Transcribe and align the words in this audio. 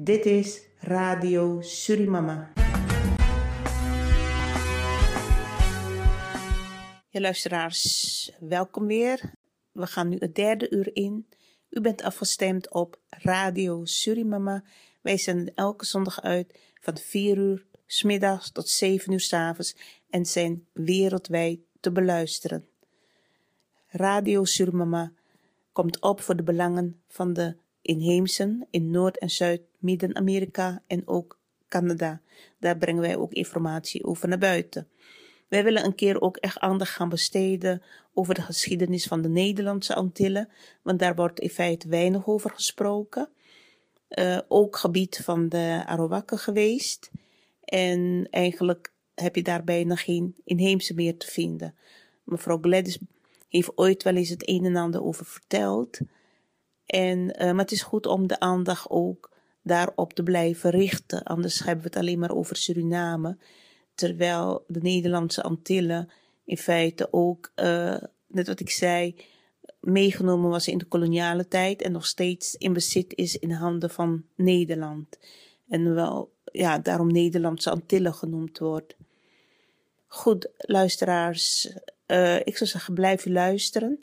Dit 0.00 0.26
is 0.26 0.62
Radio 0.78 1.60
Surimama. 1.60 2.52
Ja, 7.08 7.20
luisteraars, 7.20 8.32
welkom 8.40 8.86
weer. 8.86 9.32
We 9.72 9.86
gaan 9.86 10.08
nu 10.08 10.16
het 10.18 10.34
derde 10.34 10.70
uur 10.70 10.96
in. 10.96 11.28
U 11.70 11.80
bent 11.80 12.02
afgestemd 12.02 12.72
op 12.72 13.00
Radio 13.08 13.84
Surimama. 13.84 14.64
Wij 15.02 15.16
zenden 15.16 15.54
elke 15.54 15.84
zondag 15.84 16.20
uit 16.20 16.58
van 16.80 16.96
4 16.96 17.36
uur 17.36 17.66
s 17.86 18.02
middags 18.02 18.52
tot 18.52 18.68
7 18.68 19.12
uur 19.12 19.20
s 19.20 19.32
avonds 19.32 19.76
en 20.10 20.26
zijn 20.26 20.66
wereldwijd 20.72 21.60
te 21.80 21.92
beluisteren. 21.92 22.68
Radio 23.86 24.44
Surimama 24.44 25.12
komt 25.72 26.00
op 26.00 26.20
voor 26.20 26.36
de 26.36 26.42
belangen 26.42 27.02
van 27.08 27.32
de 27.32 27.56
inheemsen 27.88 28.66
in 28.70 28.90
Noord- 28.90 29.18
en 29.18 29.30
Zuid-Midden-Amerika 29.30 30.82
en 30.86 31.02
ook 31.06 31.38
Canada. 31.68 32.20
Daar 32.58 32.78
brengen 32.78 33.02
wij 33.02 33.16
ook 33.16 33.32
informatie 33.32 34.04
over 34.04 34.28
naar 34.28 34.38
buiten. 34.38 34.88
Wij 35.48 35.64
willen 35.64 35.84
een 35.84 35.94
keer 35.94 36.20
ook 36.20 36.36
echt 36.36 36.58
aandacht 36.58 36.90
gaan 36.90 37.08
besteden 37.08 37.82
over 38.14 38.34
de 38.34 38.42
geschiedenis 38.42 39.06
van 39.06 39.22
de 39.22 39.28
Nederlandse 39.28 39.94
Antillen, 39.94 40.48
want 40.82 40.98
daar 40.98 41.14
wordt 41.14 41.40
in 41.40 41.50
feite 41.50 41.88
weinig 41.88 42.26
over 42.26 42.50
gesproken. 42.50 43.28
Uh, 44.08 44.38
ook 44.48 44.76
gebied 44.76 45.20
van 45.24 45.48
de 45.48 45.82
Arawakken 45.86 46.38
geweest. 46.38 47.10
En 47.64 48.28
eigenlijk 48.30 48.92
heb 49.14 49.36
je 49.36 49.42
daar 49.42 49.64
bijna 49.64 49.94
geen 49.94 50.34
inheemse 50.44 50.94
meer 50.94 51.16
te 51.16 51.26
vinden. 51.26 51.74
Mevrouw 52.24 52.58
Gladys 52.60 52.98
heeft 53.48 53.72
ooit 53.74 54.02
wel 54.02 54.16
eens 54.16 54.28
het 54.28 54.48
een 54.48 54.64
en 54.64 54.76
ander 54.76 55.02
over 55.02 55.26
verteld. 55.26 55.98
En, 56.88 57.18
uh, 57.18 57.36
maar 57.38 57.64
het 57.64 57.72
is 57.72 57.82
goed 57.82 58.06
om 58.06 58.26
de 58.26 58.40
aandacht 58.40 58.90
ook 58.90 59.30
daarop 59.62 60.12
te 60.12 60.22
blijven 60.22 60.70
richten. 60.70 61.22
Anders 61.22 61.58
hebben 61.58 61.84
we 61.84 61.88
het 61.88 61.98
alleen 61.98 62.18
maar 62.18 62.34
over 62.34 62.56
Suriname. 62.56 63.36
Terwijl 63.94 64.64
de 64.66 64.80
Nederlandse 64.80 65.42
Antillen 65.42 66.08
in 66.44 66.56
feite 66.56 67.08
ook, 67.10 67.52
uh, 67.56 67.96
net 68.26 68.46
wat 68.46 68.60
ik 68.60 68.70
zei, 68.70 69.16
meegenomen 69.80 70.50
was 70.50 70.68
in 70.68 70.78
de 70.78 70.84
koloniale 70.84 71.48
tijd 71.48 71.82
en 71.82 71.92
nog 71.92 72.06
steeds 72.06 72.54
in 72.54 72.72
bezit 72.72 73.14
is 73.14 73.36
in 73.36 73.50
handen 73.50 73.90
van 73.90 74.24
Nederland. 74.34 75.18
En 75.68 75.94
wel, 75.94 76.32
ja, 76.44 76.78
daarom 76.78 77.12
Nederlandse 77.12 77.70
Antillen 77.70 78.14
genoemd 78.14 78.58
wordt. 78.58 78.96
Goed, 80.06 80.48
luisteraars, 80.56 81.72
uh, 82.06 82.36
ik 82.36 82.56
zou 82.56 82.70
zeggen, 82.70 82.94
blijf 82.94 83.26
luisteren. 83.26 84.02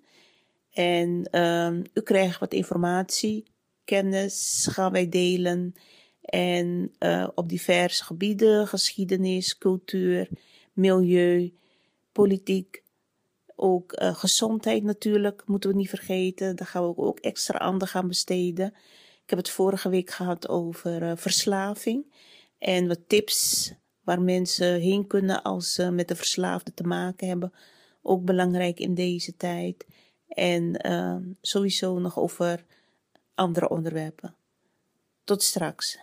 En 0.76 1.28
uh, 1.32 1.72
u 1.94 2.02
krijgt 2.04 2.40
wat 2.40 2.54
informatie, 2.54 3.46
kennis 3.84 4.68
gaan 4.72 4.92
wij 4.92 5.10
delen. 5.10 5.76
En 6.22 6.92
uh, 7.00 7.28
op 7.36 7.50
diverse 7.50 8.04
gebieden, 8.04 8.68
geschiedenis, 8.68 9.58
cultuur, 9.58 10.30
milieu, 10.74 11.54
politiek, 12.12 12.84
ook 13.56 14.02
uh, 14.02 14.16
gezondheid 14.16 14.84
natuurlijk, 14.84 15.44
moeten 15.46 15.70
we 15.70 15.76
niet 15.76 15.90
vergeten. 15.90 16.56
Daar 16.56 16.68
gaan 16.68 16.88
we 16.88 16.98
ook 16.98 17.20
extra 17.20 17.60
aandacht 17.60 17.96
aan 17.96 18.08
besteden. 18.08 18.68
Ik 19.24 19.30
heb 19.30 19.40
het 19.40 19.50
vorige 19.50 19.90
week 19.90 20.10
gehad 20.10 20.50
over 20.50 21.04
uh, 21.04 21.12
verslaving 21.16 22.06
en 22.58 22.88
wat 22.88 23.00
tips 23.08 23.74
waar 24.04 24.22
mensen 24.22 24.80
heen 24.80 25.08
kunnen 25.08 25.42
als 25.42 25.74
ze 25.74 25.92
met 25.92 26.08
de 26.08 26.16
verslaafde 26.16 26.74
te 26.74 26.84
maken 26.84 27.28
hebben. 27.28 27.54
Ook 28.02 28.26
belangrijk 28.26 28.80
in 28.80 28.94
deze 28.94 29.36
tijd. 29.36 29.86
En 30.28 30.88
uh, 30.88 31.16
sowieso 31.42 32.00
nog 32.00 32.20
over 32.20 32.66
andere 33.36 33.70
onderwerpen. 33.70 34.36
Tot 35.24 35.44
straks. 35.44 36.00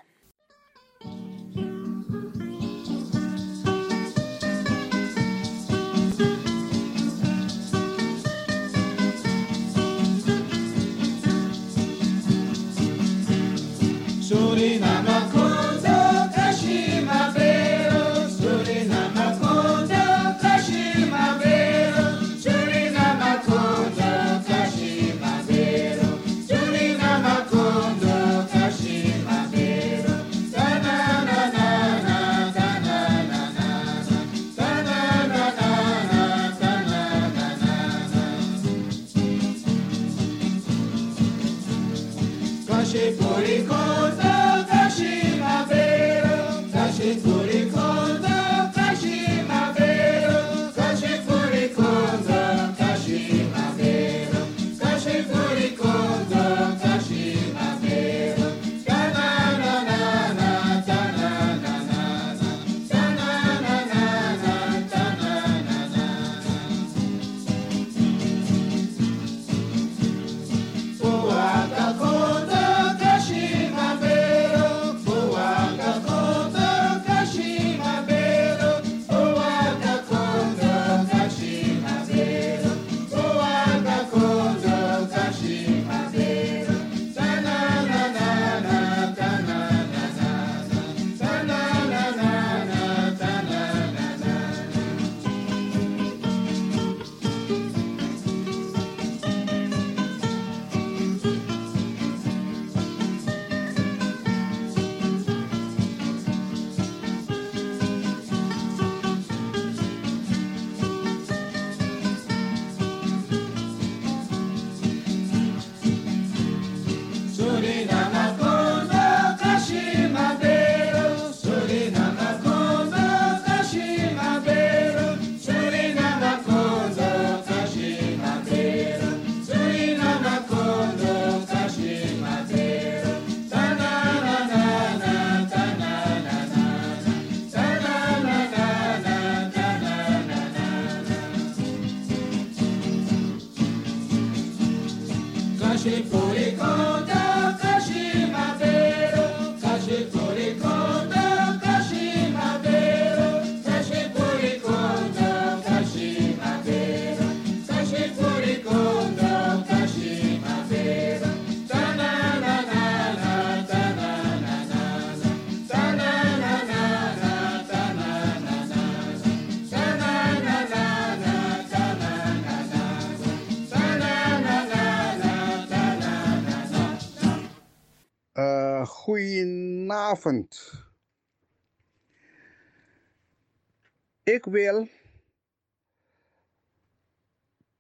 Ik 184.23 184.45
wil 184.45 184.89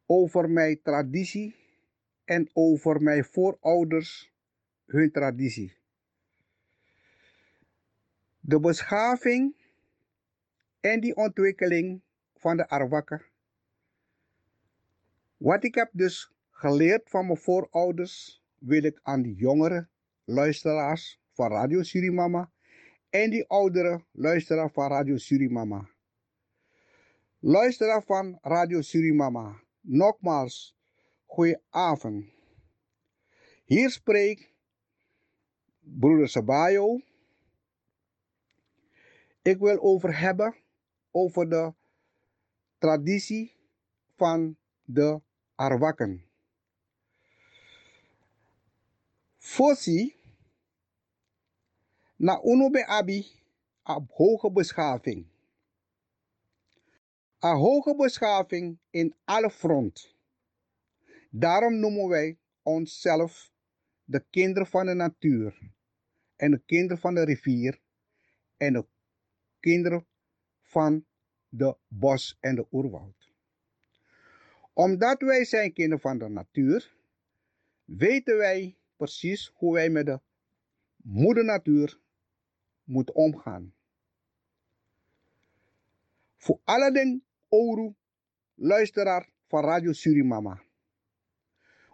over 0.07 0.51
mijn 0.51 0.83
traditie 0.83 1.55
en 2.25 2.51
over 2.53 3.03
mijn 3.03 3.25
voorouders 3.25 4.33
hun 4.87 5.11
traditie. 5.11 5.77
De 8.41 8.61
beschaving 8.61 9.57
en 10.81 11.01
die 11.01 11.17
ontwikkeling 11.17 12.03
van 12.35 12.57
de 12.57 12.69
Arwakken. 12.69 13.23
Wat 15.37 15.65
ik 15.65 15.75
heb 15.75 15.91
dus 15.93 16.33
geleerd 16.51 17.11
van 17.11 17.27
mijn 17.27 17.39
voorouders, 17.39 18.43
wil 18.59 18.83
ik 18.83 19.01
aan 19.03 19.23
die 19.23 19.35
jongere 19.35 19.89
luisteraars 20.25 21.22
van 21.33 21.51
Radio 21.51 21.83
Surimama 21.83 22.51
en 23.11 23.31
die 23.31 23.45
oudere 23.49 24.05
luisteraar 24.13 24.71
van 24.71 24.89
Radio 24.89 25.17
Surimama. 25.17 25.89
Luisteraar 27.39 28.03
van 28.03 28.39
Radio 28.43 28.81
Surimama, 28.81 29.63
nogmaals, 29.81 30.77
goeie 31.27 31.59
avond. 31.71 32.25
Hier 33.65 33.91
spreekt 33.91 34.53
broeder 35.81 36.29
Sabayo. 36.29 37.01
Ik 39.43 39.59
wil 39.59 39.81
over 39.81 40.19
hebben 40.19 40.55
over 41.11 41.49
de 41.49 41.75
traditie 42.79 43.57
van 44.17 44.57
de 44.85 45.21
Arwakken. 45.55 46.25
Fossi, 49.39 50.22
na 52.23 52.41
uno 52.45 52.71
be 52.71 52.87
abi, 52.87 53.27
op 53.83 54.11
hoge 54.11 54.51
beschaving. 54.51 55.27
Een 57.39 57.57
hoge 57.57 57.97
beschaving 57.97 58.79
in 58.91 59.15
alle 59.25 59.51
front. 59.51 60.15
Daarom 61.31 61.79
noemen 61.79 62.09
wij 62.09 62.39
onszelf 62.63 63.53
de 64.05 64.25
kinderen 64.31 64.67
van 64.67 64.87
de 64.87 64.95
natuur 64.95 65.59
en 66.37 66.51
de 66.51 66.63
kinderen 66.67 66.99
van 66.99 67.15
de 67.15 67.25
rivier 67.25 67.81
en 68.57 68.73
de 68.73 68.87
kinderen 69.61 70.07
van 70.61 71.07
de 71.49 71.77
bos 71.89 72.37
en 72.41 72.55
de 72.55 72.67
oerwoud. 72.73 73.33
Omdat 74.73 75.21
wij 75.21 75.45
zijn 75.45 75.73
kinderen 75.73 76.01
van 76.01 76.19
de 76.19 76.29
natuur, 76.29 76.97
weten 77.85 78.37
wij 78.37 78.77
precies 78.97 79.53
hoe 79.55 79.73
wij 79.73 79.91
met 79.91 80.07
de 80.07 80.21
moeder 80.97 81.45
natuur 81.45 82.01
moeten 82.93 83.15
omgaan. 83.15 83.75
Voor 86.37 86.61
alle 86.65 87.21
oru 87.49 87.95
luisteraar 88.55 89.29
van 89.47 89.65
Radio 89.65 89.93
Surimama. 89.93 90.63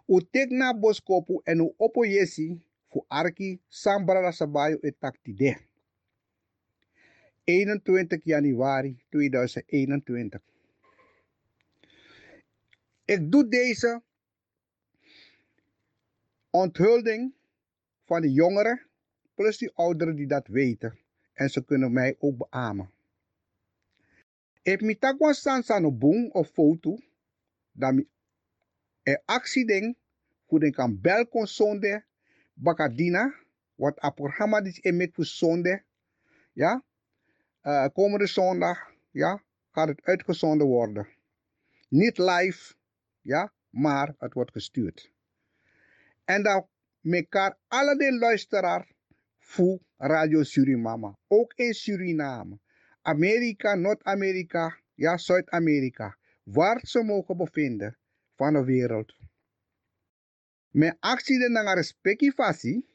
U 0.07 0.21
tek 0.31 0.49
na 0.49 0.73
boskopu 0.73 1.39
en 1.43 1.59
u 1.59 1.73
opo 1.77 2.05
yesi 2.05 2.61
voor 2.89 3.05
arki 3.07 3.59
sambara 3.67 4.31
sabayo 4.31 4.77
etaktide. 4.81 5.57
21 7.43 8.23
januari 8.23 8.97
2021. 9.09 10.41
Ik 13.05 13.31
doe 13.31 13.47
deze 13.47 14.01
onthulling 16.49 17.33
van 18.05 18.21
de 18.21 18.31
jongeren 18.31 18.88
plus 19.39 19.57
die 19.57 19.71
ouderen 19.75 20.15
die 20.15 20.27
dat 20.27 20.47
weten. 20.47 20.99
En 21.33 21.49
ze 21.49 21.63
kunnen 21.63 21.93
mij 21.93 22.15
ook 22.19 22.37
beamen. 22.37 22.91
Ik 24.61 24.81
mi 24.81 24.97
takwa 24.97 25.33
sansa 25.33 25.79
no 25.79 25.91
boom 25.91 26.29
of 26.31 26.49
foto. 26.49 26.97
Dat 27.71 27.93
mi 27.93 28.07
e 29.03 29.17
accident 29.25 29.97
hoe 30.45 30.59
den 30.59 30.71
kan 30.71 31.01
bel 31.01 31.27
kon 31.27 31.47
bakadina. 32.53 33.33
Wat 33.75 34.03
a 34.03 34.09
programma 34.09 34.61
dit 34.61 34.83
emet 34.85 35.13
voor 35.13 35.25
zonde. 35.25 35.83
Ja. 36.53 36.83
Uh, 37.63 37.87
komende 37.93 38.27
zondag. 38.27 38.91
Ja. 39.11 39.43
Gaat 39.71 39.87
het 39.87 40.03
uitgezonden 40.03 40.67
worden. 40.67 41.07
Niet 41.89 42.17
live. 42.17 42.75
Ja. 43.21 43.53
Maar 43.69 44.15
het 44.17 44.33
wordt 44.33 44.51
gestuurd. 44.51 45.11
En 46.25 46.43
dan 46.43 46.67
mekaar 46.99 47.57
alle 47.67 47.97
de 47.97 48.17
luisteraar 48.17 48.97
voor 49.49 49.79
Radio 49.97 50.43
Surimama. 50.43 51.17
Ook 51.27 51.53
in 51.53 51.73
Suriname. 51.73 52.59
Amerika, 53.01 53.75
Noord-Amerika, 53.75 54.77
ja, 54.95 55.17
Zuid-Amerika. 55.17 56.17
Waar 56.43 56.79
ze 56.85 57.03
mogen 57.03 57.37
bevinden 57.37 57.97
van 58.35 58.53
de 58.53 58.63
wereld. 58.63 59.15
Mijn 60.69 60.97
actie 60.99 61.39
de 61.39 61.49
nanga 61.49 61.73
respecti 61.73 62.31
fasi. 62.31 62.85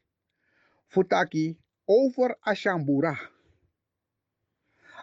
Futaki 0.86 1.58
over 1.84 2.36
Ashambura. 2.40 3.30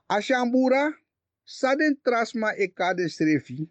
Ashambura, 0.06 1.00
saden 1.44 2.00
trasma 2.02 2.54
ekade 2.54 3.10
srefi. 3.10 3.70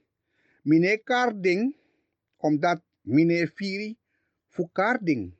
Mine 0.62 0.98
karding, 0.98 1.76
omdat 2.36 2.82
mine 3.00 3.48
firi 3.48 3.98
fukarding. 4.46 5.32
Maar 5.32 5.39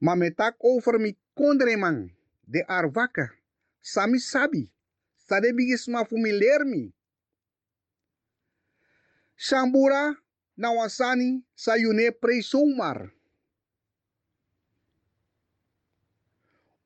met 0.00 0.36
tak 0.36 0.56
over 0.64 0.98
mi 0.98 1.16
kondreman, 1.36 2.10
de 2.48 2.64
arwaka, 2.66 3.30
sami 3.80 4.18
sabi, 4.18 4.70
sade 5.16 5.52
bigisma 5.52 6.04
fu 6.04 6.16
mi 6.18 6.32
lermi. 6.32 6.92
Shambura 9.36 10.16
na 10.56 10.70
wasani 10.72 11.44
sayune 11.54 12.10
pre 12.12 12.40
zomaar. 12.42 13.12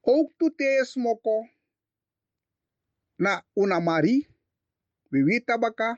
Ook 0.07 0.33
toete 0.39 0.85
smoko 0.85 1.49
na 3.19 3.43
unamari, 3.57 4.29
wiwi 5.11 5.41
tabaka, 5.41 5.97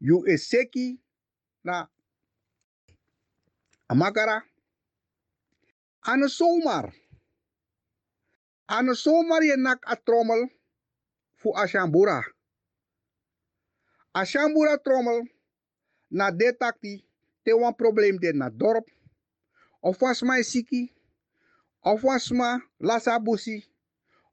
yu 0.00 0.24
eseki 0.26 1.00
na 1.64 1.88
amakara. 3.88 4.47
Ano 6.08 6.24
zomaar. 6.28 6.88
Ano 8.66 8.94
zomaar 8.94 9.42
je 9.44 9.56
nak 9.56 9.84
a 9.84 9.94
trommel 9.96 10.48
fu 11.36 11.52
ashambura. 11.52 12.22
Ashambura 14.14 14.78
trommel 14.78 15.28
na 16.10 16.30
de 16.30 16.52
takti 16.60 17.04
te 17.44 17.52
wan 17.52 17.74
probleem 17.76 18.16
de 18.18 18.32
na 18.32 18.48
dorp. 18.48 18.88
Of 19.82 20.00
was 20.00 20.22
my 20.22 20.40
siki. 20.42 20.88
Of 21.84 22.02
was 22.02 22.30
ma 22.32 22.58
lasa 22.80 23.20
busi. 23.20 23.68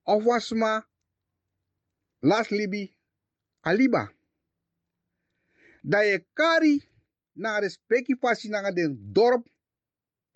Of 0.07 0.23
was 0.25 0.51
ma 0.51 0.81
las 2.21 2.47
libi 2.51 2.95
aliba. 3.63 4.07
Da 5.83 5.99
je 6.03 6.23
kari 6.33 6.83
na 7.35 7.59
respecti 7.59 8.15
pasi 8.15 8.47
na 8.49 8.71
den 8.71 8.95
dorp 9.13 9.43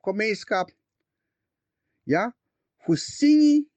gemeenschap. 0.03 0.67
Ja, 2.09 2.35
voor 2.77 2.97
singi, 2.97 3.69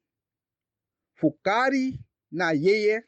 voor 1.13 1.37
kari 1.41 2.01
na 2.29 2.53
yeye, 2.53 3.07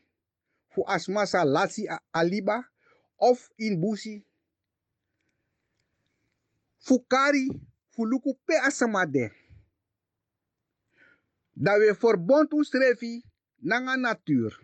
voor 0.69 0.85
asmasa 0.85 1.45
lasi 1.45 1.89
aliba 2.11 2.71
of 3.17 3.51
in 3.57 3.81
busi. 3.81 4.25
Voor 6.79 7.05
kari, 7.07 7.49
voor 7.89 8.09
luku 8.09 8.35
pe 8.45 8.61
asamade. 8.61 9.33
Dat 11.53 11.79
we 11.79 11.95
verbond 11.95 12.53
refi 12.71 13.25
nanga 13.57 13.97
natuur. 13.97 14.61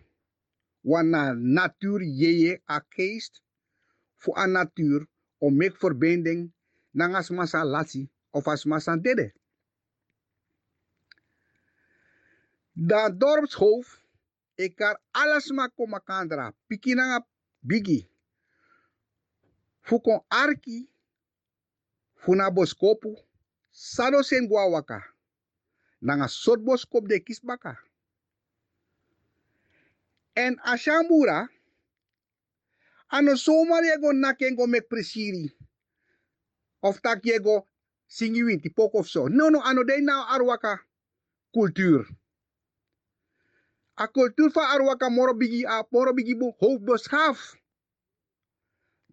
Wana 0.81 1.33
natuur 1.33 2.01
yeye 2.01 2.61
a 2.69 2.79
keest 2.79 3.41
voor 4.15 4.37
a 4.37 4.45
natuur 4.45 5.07
om 5.37 5.55
mek 5.55 5.77
verbinding 5.77 6.51
nanga 6.91 7.17
asmasa 7.17 7.63
lasi 7.63 8.09
of 8.29 8.47
asmasa 8.47 8.97
dede. 8.97 9.40
Da 12.73 13.09
dorpshoofd, 13.09 14.01
ik 14.55 14.75
kan 14.75 14.99
alles 15.11 15.51
maar 15.51 15.71
komen 15.71 16.03
kandra. 16.03 16.53
Piki 16.67 16.93
nanga 16.93 17.27
bigi. 17.59 18.09
Fukon 19.81 20.23
arki, 20.27 20.89
funa 22.15 22.51
boskopu, 22.51 23.17
sado 23.69 24.21
sen 24.21 24.47
guawaka. 24.47 25.03
Nanga 25.99 26.27
sot 26.27 26.63
boskop 26.63 27.07
de 27.07 27.19
kisbaka. 27.19 27.79
En 30.33 30.59
ashambura, 30.63 31.49
ano 33.07 33.35
somar 33.35 33.83
yego 33.83 34.11
nakengo 34.13 34.67
mek 34.67 34.87
presiri. 34.87 35.57
Of 36.79 37.01
tak 37.01 37.23
yego 37.23 37.67
singi 38.07 38.43
winti 38.43 38.69
pok. 38.69 38.93
No, 39.29 39.49
no, 39.49 39.61
ano 39.61 39.83
de 39.83 40.01
nou 40.01 40.25
arwaka 40.27 40.79
cultuur. 41.53 42.20
A 44.01 44.07
cultuur 44.07 44.51
arwaka 44.57 45.09
moro 45.09 45.33
bigi 45.33 45.61
a 45.65 45.85
moro 45.91 46.13
bigi 46.13 46.33
bo 46.33 46.55
hoofd 46.59 46.85
beschaaf. 46.85 47.39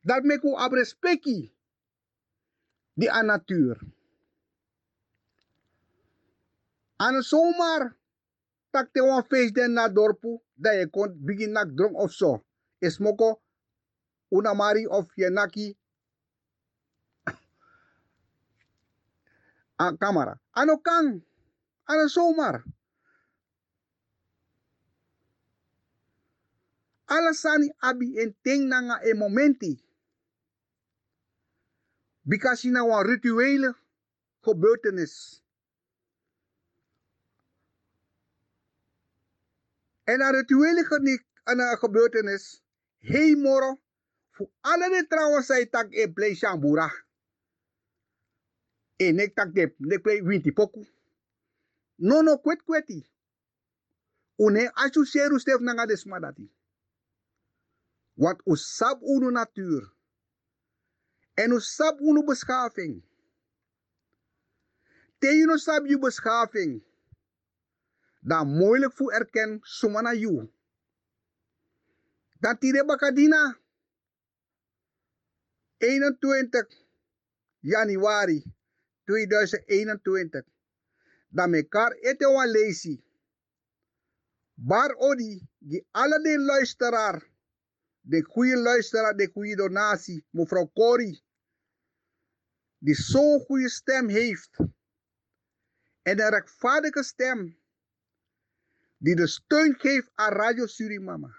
Dat 0.09 0.25
mek 0.25 0.43
u 0.45 0.57
ab 0.57 0.73
respecti 0.73 1.53
die 2.97 3.11
aan 3.13 3.27
natuur. 3.27 3.77
Aan 6.97 7.23
zomaar 7.23 7.97
tak 8.71 8.93
te 8.93 9.01
wan 9.05 9.25
feest 9.29 9.55
den 9.55 9.73
na 9.73 9.89
dorpu 9.89 10.41
dat 10.55 10.75
je 10.75 10.87
kon 10.91 11.11
begin 11.27 11.53
nak 11.53 11.77
dronk 11.77 11.97
of 11.97 12.13
zo. 12.13 12.45
Is 12.81 12.99
moko 12.99 13.41
una 14.29 14.55
mari 14.55 14.87
of 14.87 15.07
je 15.15 15.31
naki 15.31 15.77
a 19.85 19.97
kamera. 20.01 20.41
Ano 20.51 20.79
kang 20.81 21.23
ano 21.85 22.07
zomaar. 22.09 22.65
Alasani 27.09 27.69
abi 27.81 28.19
en 28.21 28.35
ting 28.43 28.73
e 29.03 29.15
momenti. 29.15 29.83
Because 32.25 32.65
na 32.69 32.85
wan 32.85 33.07
rituele 33.07 33.75
gebeurtenis. 34.45 35.43
En 40.05 40.21
een 40.21 40.33
rituele 40.33 40.85
gebeurtenis. 41.79 42.63
Hey 42.99 43.35
moro. 43.35 43.81
Voor 44.31 44.51
alle 44.61 44.89
de 44.89 45.07
trouwens 45.07 45.47
zei 45.47 45.69
tak 45.69 45.93
e 45.93 46.13
play 46.13 46.35
shambura. 46.35 46.91
E 48.97 49.13
nek 49.13 49.35
tak 49.35 49.55
de 49.55 49.75
nek 49.79 50.03
play 50.03 50.23
winti 50.23 50.53
poku. 50.53 50.87
No 51.97 52.21
no 52.23 52.39
kwet 52.39 52.63
kweti. 52.63 53.11
Une 54.37 54.71
asu 54.75 55.05
seru 55.05 55.39
stef 55.39 55.61
nanga 55.61 55.87
desmadati. 55.87 56.58
Want 58.19 58.41
u 58.45 58.57
sab 58.57 59.03
unu 59.03 59.31
natuur. 59.31 59.93
En 61.35 61.53
u 61.53 61.61
sab 61.61 62.01
unu 62.01 62.25
beschaving. 62.27 63.03
Te 65.19 65.27
you 65.37 65.47
no 65.47 65.57
sab 65.57 65.87
beschaving. 66.01 66.83
Dan 68.21 68.49
moeilijk 68.49 68.93
voor 68.93 69.13
erken 69.13 69.59
sumana 69.63 70.13
you. 70.13 70.51
Dan 72.41 72.59
tire 72.59 72.85
bakadina. 72.85 73.59
21 75.77 76.67
januari 77.61 78.43
2021. 79.05 80.45
Dan 81.29 81.51
mekaar 81.51 81.93
ete 81.93 82.27
wan 82.27 82.51
lezi. 82.51 83.03
Bar 84.55 84.95
odi, 84.97 85.49
die 85.59 85.87
alle 85.91 86.23
de 86.23 86.39
luisteraar, 86.39 87.28
de 88.09 88.23
goede 88.23 88.57
luisteraar, 88.57 89.17
de 89.17 89.31
goede 89.33 89.57
donatie, 89.57 90.25
mevrouw 90.31 90.71
Corrie, 90.75 91.23
die 92.79 92.95
zo'n 92.95 93.41
goede 93.41 93.69
stem 93.69 94.09
heeft. 94.09 94.57
En 96.03 96.21
een 96.21 96.29
rechtvaardige 96.31 97.03
stem, 97.03 97.59
die 98.97 99.17
de 99.17 99.27
steun 99.27 99.75
geeft 99.79 100.11
aan 100.15 100.33
Radio 100.33 100.67
Surimama. 100.67 101.37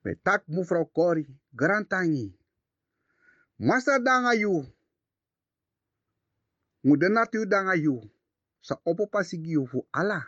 Betak 0.00 0.46
mevrouw 0.46 0.90
Corrie, 0.92 1.40
Grantangi. 1.54 2.36
Masa 3.56 3.98
danga 3.98 4.34
you. 4.34 4.72
Muda 6.80 7.08
natuur 7.08 7.48
danga 7.48 7.74
you. 7.74 8.10
Sa 8.60 8.80
opo 8.82 9.08
you 9.30 9.68
voor 9.68 9.86
Allah. 9.90 10.24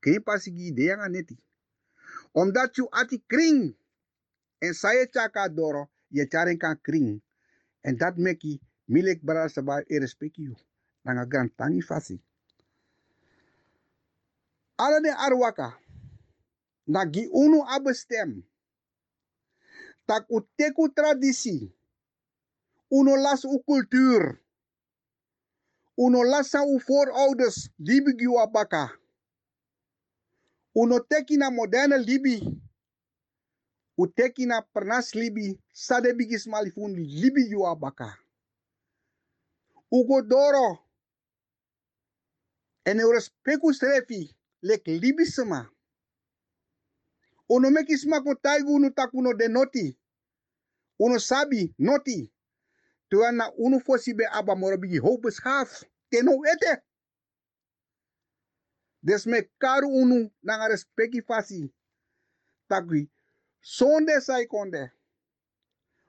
Geen 0.00 0.22
pasigi 0.22 0.72
de 0.72 0.82
yang 0.82 1.10
neti. 1.10 1.38
Omdat 2.32 2.76
you 2.76 2.88
ati 2.90 3.22
kring. 3.26 3.76
En 4.64 4.72
saya 4.74 5.04
chaka 5.06 5.48
doro. 5.48 5.90
Je 6.10 6.24
charen 6.28 6.58
kan 6.58 6.80
kring. 6.80 7.20
En 7.84 7.96
dat 7.96 8.16
meki 8.16 8.60
milik 8.88 9.20
bara 9.22 9.48
sabai 9.48 9.84
e 9.88 9.98
respect 9.98 10.36
you. 10.36 10.56
Danga 11.04 11.26
Grantangi 11.26 11.82
fasi. 11.82 12.16
Alla 14.76 15.00
de 15.00 15.12
arwaka. 15.12 15.76
Nagi 16.86 17.28
unu 17.32 17.60
abestem. 17.68 18.42
Tak 20.06 20.24
u 20.30 20.40
teku 20.56 20.88
tradisi. 20.88 21.72
Uno 22.90 23.16
las 23.16 23.44
u 23.44 23.62
cultuur. 23.66 24.40
Uno 25.96 26.22
lasa 26.22 26.62
u 26.62 26.78
voorouders. 26.78 27.68
Libi 27.78 28.12
giwa 28.16 28.46
baka. 28.46 28.90
Uno 30.74 30.98
teki 31.00 31.36
na 31.36 31.50
moderne 31.50 31.98
libi. 31.98 32.63
U 33.98 34.06
teki 34.06 34.46
na 34.46 34.62
pernas 34.62 35.14
libi. 35.14 35.60
Sade 35.72 36.12
bigis 36.14 36.46
malifun 36.46 36.94
libi 36.96 37.48
giwa 37.48 37.76
baka. 37.76 38.18
Ugo 39.92 40.22
doro. 40.22 40.78
En 42.86 43.00
eu 43.00 43.12
respeku 43.12 43.72
strefi. 43.74 44.34
Lek 44.62 44.86
libi 44.86 45.26
sema. 45.26 45.70
Uno 47.48 47.70
meki 47.70 47.98
sma 47.98 48.22
ko 48.22 48.34
taigu 48.34 48.74
uno 48.74 48.90
takuno 48.90 49.34
de 49.34 49.48
noti. 49.48 49.98
Uno 50.98 51.18
sabi 51.18 51.74
noti. 51.78 52.32
Tuan 53.10 53.36
na 53.36 53.50
uno 53.58 53.78
fosi 53.80 54.14
be 54.14 54.24
aba 54.32 54.54
moro 54.56 54.76
bigi 54.78 54.98
ho 54.98 55.18
beschaaf. 55.18 55.84
Teno 56.10 56.32
ete. 56.52 56.82
Des 59.02 59.26
me 59.26 59.42
karu 59.60 59.88
unu 59.88 60.30
nanga 60.42 60.68
respecti 60.68 61.22
fasi. 61.22 61.72
Takwi. 62.68 63.10
Sonde 63.64 64.20
sai 64.20 64.46
konde. 64.46 64.90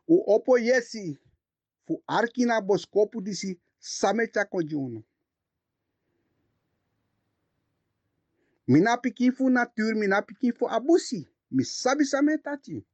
U 0.07 0.23
opo 0.35 0.57
yesi. 0.57 1.17
Fu 1.87 2.03
arkina 2.07 2.61
boskopu 2.61 3.21
disi 3.21 3.59
same 3.79 4.27
chako 4.27 4.61
juno. 4.63 5.03
Mina 8.67 8.97
piki 8.97 9.31
fu 9.31 9.49
natuur, 9.49 9.95
mina 9.95 10.21
piki 10.21 10.51
fu 10.51 10.67
abusi. 10.69 11.27
Mi 11.51 11.63
sabi 11.63 12.05
same 12.05 12.37
tati. 12.37 12.85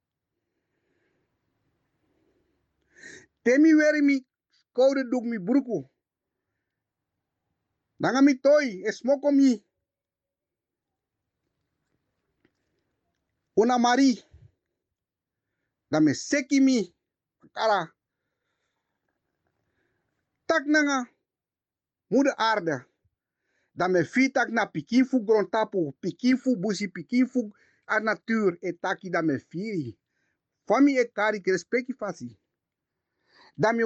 Temi 3.43 3.73
weri 3.73 4.01
mi 4.01 4.25
koude 4.73 5.03
duk 5.09 5.23
mi 5.23 5.37
bruku. 5.39 5.89
Nanga 7.99 8.21
mi 8.21 8.35
toy, 8.35 8.83
esmoko 8.85 9.31
mi. 9.31 9.63
Una 13.55 13.77
mari. 13.77 14.23
Da 15.91 15.99
me 15.99 16.13
seki 16.13 16.59
mi. 16.59 16.95
Kara. 17.53 17.91
Tak 20.45 20.65
nanga. 20.65 21.09
Moeder 22.09 22.35
aarde. 22.37 22.85
Da 23.73 23.87
me 23.87 24.03
fitak 24.03 24.49
na 24.49 24.65
pikifu 24.65 25.19
grontapu. 25.19 25.93
Pikifu 26.01 26.55
busi 26.55 26.87
pikifu 26.87 27.51
a 27.85 27.99
natuur. 27.99 28.57
E 28.61 28.71
taki 28.73 29.09
da 29.09 29.21
me 29.21 29.39
firi. 29.39 29.97
Fami 30.67 30.97
e 30.97 31.05
kari 31.05 31.41
respecti 31.45 31.93
fasi. 31.93 32.39
Da 33.57 33.73
me. 33.73 33.83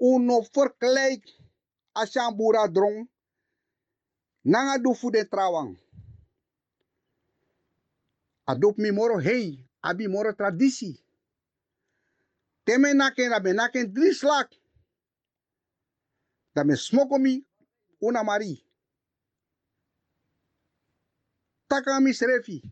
Uno 0.00 0.42
vergelijk 0.52 1.24
ashambura 1.92 2.68
drong. 2.68 3.08
Nanga 4.44 4.78
du 4.78 5.10
de 5.10 5.24
trawang. 5.24 5.76
Adop 8.46 8.78
mi 8.78 8.90
moro 8.90 9.18
hey. 9.18 9.67
Abi 9.82 10.08
moro 10.08 10.32
tradisi. 10.32 10.98
Teme 12.64 12.94
naken 12.94 13.30
na 13.30 13.40
be 13.40 13.52
naken 13.52 13.92
drie 13.94 14.12
slak. 14.14 14.52
Da 16.54 16.64
me 16.64 16.74
smoko 16.76 17.18
mi 17.18 17.44
una 18.00 18.22
mari. 18.24 18.64
Taka 21.68 22.00
mi 22.00 22.12
srefi. 22.12 22.62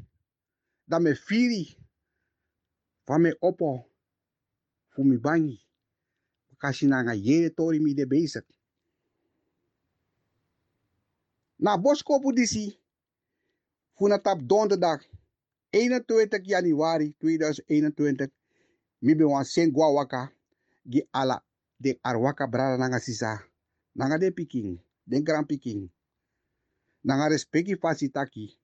Da 0.89 0.99
me 0.99 1.15
firi. 1.15 1.77
Van 3.07 3.23
me 3.23 3.33
oppo. 3.41 3.85
Fu 4.89 5.05
mi 5.05 5.17
bangi. 5.17 5.61
Kasi 6.59 6.87
na 6.87 7.03
nga 7.03 7.15
yere 7.15 7.51
tori 7.51 7.81
mi 7.81 7.95
de 7.95 8.07
bezig. 8.07 8.45
Na 11.59 11.77
boskopu 11.77 12.33
disi. 12.33 12.79
Fu 13.95 14.09
na 14.09 14.19
tap 14.19 14.39
donderdag. 14.43 15.01
21 15.77 16.41
januari 16.43 17.15
2021. 17.21 18.29
Mi 19.03 19.15
be 19.15 19.25
wan 19.25 19.45
sen 19.45 19.71
gwa 19.73 19.93
waka. 19.93 20.33
Gi 20.91 21.09
ala 21.13 21.45
de 21.79 21.99
arwaka 22.03 22.47
brada 22.47 22.77
nanga 22.79 22.99
sisa. 23.01 23.43
Nanga 23.95 24.19
de 24.19 24.31
piking. 24.31 24.81
Den 25.07 25.25
grand 25.25 25.47
piking. 25.47 25.91
Nanga 27.05 27.29
respecti 27.29 27.77
fasi 27.77 28.09
taki. 28.09 28.59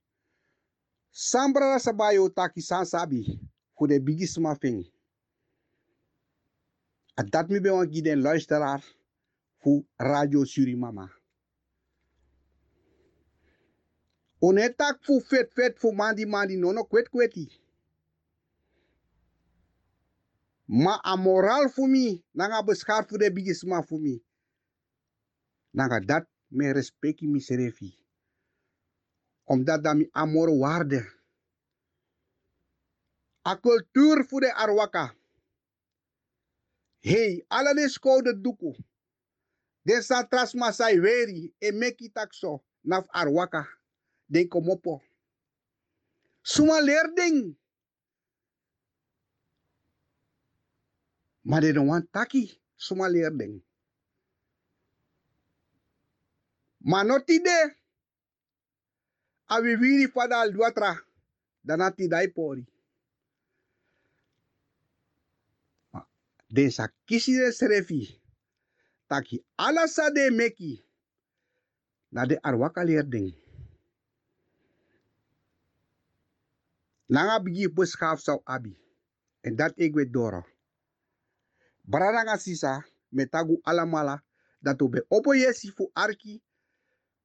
Sambrara 1.11 1.79
sabayo 1.79 2.29
taki 2.29 2.61
san 2.61 2.87
sabi. 2.87 3.41
Fu 3.77 3.87
de 3.87 4.01
bigi 4.01 4.27
sma 4.27 4.55
fing. 4.55 4.85
En 7.15 7.29
dat 7.31 7.49
me 7.49 7.61
ben 7.61 7.83
ik 7.83 8.05
den 8.05 8.21
luisteraar 8.21 8.97
voor 9.59 9.83
Radio 9.97 10.45
Surimama. 10.45 11.22
Onetak 14.45 15.05
voor 15.05 15.23
vet 15.23 15.53
vet 15.53 15.79
voor 15.79 15.95
mandi 15.95 16.27
mandi 16.27 16.57
nono 16.57 16.85
kwet 16.85 17.09
kweti. 17.09 17.47
Ma 20.65 20.99
a 21.05 21.17
moral 21.17 21.69
voor 21.71 21.89
mi, 21.89 22.25
nanga 22.31 22.63
beschaafd 22.65 23.09
voor 23.09 23.19
de 23.19 23.33
bigisma 23.33 23.83
voor 23.83 24.01
mi. 24.01 24.25
Nanga 25.71 26.01
dat 26.01 26.27
me 26.47 26.73
respecti 26.73 27.27
mi 27.29 27.41
serefi. 27.41 27.99
Omdat 29.45 29.83
dat 29.85 29.97
mi 29.97 30.09
amor 30.13 30.59
waarde. 30.59 31.21
A 33.49 33.57
cultuur 33.61 34.25
voor 34.25 34.41
de 34.41 34.55
arwaka. 34.55 35.15
Hey, 36.99 37.45
alle 37.49 37.75
de 37.75 37.89
schouder 37.89 38.43
duku. 38.43 38.75
De 39.83 40.03
satras 40.03 40.55
masai 40.55 41.01
weri 41.01 41.55
e 41.59 41.73
meki 41.73 42.11
takso 42.13 42.65
naf 42.81 43.07
arwaka. 43.09 43.82
Den 44.33 44.49
komopo. 44.49 45.03
Suma 46.43 46.81
leerding. 46.81 47.57
Maar 51.43 51.61
de 51.61 51.73
don't 51.73 51.89
want 51.89 52.13
taki. 52.13 52.61
Suma 52.77 53.09
leerding. 53.09 53.63
Maar 56.79 57.05
not 57.07 57.31
ide. 57.31 57.77
Awi 59.47 59.77
wiri 59.77 60.09
fada 60.09 60.41
al 60.41 60.53
duatra. 60.53 60.97
Danati 61.63 62.09
dai 62.09 62.29
pori. 62.33 62.67
Desa 66.49 66.89
kisi 67.05 67.37
de 67.37 67.53
serefi. 67.53 68.21
Taki 69.09 69.45
ala 69.57 69.87
sa 69.89 70.11
de 70.11 70.31
meki. 70.31 70.85
Na 72.11 72.27
de 72.27 72.41
arwaka 72.43 72.85
leerding. 72.85 73.42
Nanga 77.13 77.41
bigi 77.45 77.69
beschaf 77.69 78.21
zou 78.21 78.41
abi. 78.45 78.77
En 79.41 79.57
dat 79.57 79.73
ik 79.75 79.95
weet 79.95 80.13
door. 80.13 80.49
Sisa 82.39 82.85
metagu 83.09 83.59
alamala 83.63 84.25
dat 84.61 84.91
be 84.91 85.05
opo 85.09 85.35
yesi 85.35 85.71
fu 85.71 85.91
arki 85.93 86.43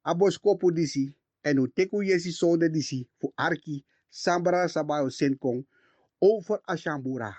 aboskopu 0.01 0.72
disi 0.74 1.15
en 1.41 1.58
u 1.58 1.72
teku 1.74 2.03
yesi 2.03 2.32
sonde 2.32 2.70
disi 2.70 3.10
fu 3.20 3.32
arki 3.36 3.86
sambara 4.10 4.67
sabayo 4.67 5.10
senkong 5.10 5.65
over 6.20 6.60
ashambura. 6.65 7.38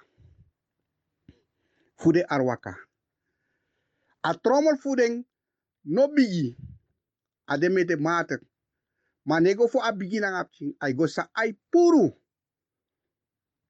Fude 1.96 2.24
arwaka. 2.26 2.76
A 4.20 4.34
trommel 4.34 4.76
voeding 4.82 5.26
no 5.84 6.08
bigi. 6.08 6.56
Ademete 7.46 7.96
mater. 7.96 8.40
Maar 9.24 9.40
nego 9.42 9.68
fu 9.68 9.80
a 9.80 9.92
bigi 9.92 10.20
nang 10.20 10.34
apching 10.34 10.74
ay 10.80 10.92
go 10.94 11.06
sa 11.06 11.28
ay 11.34 11.52
puru. 11.70 12.10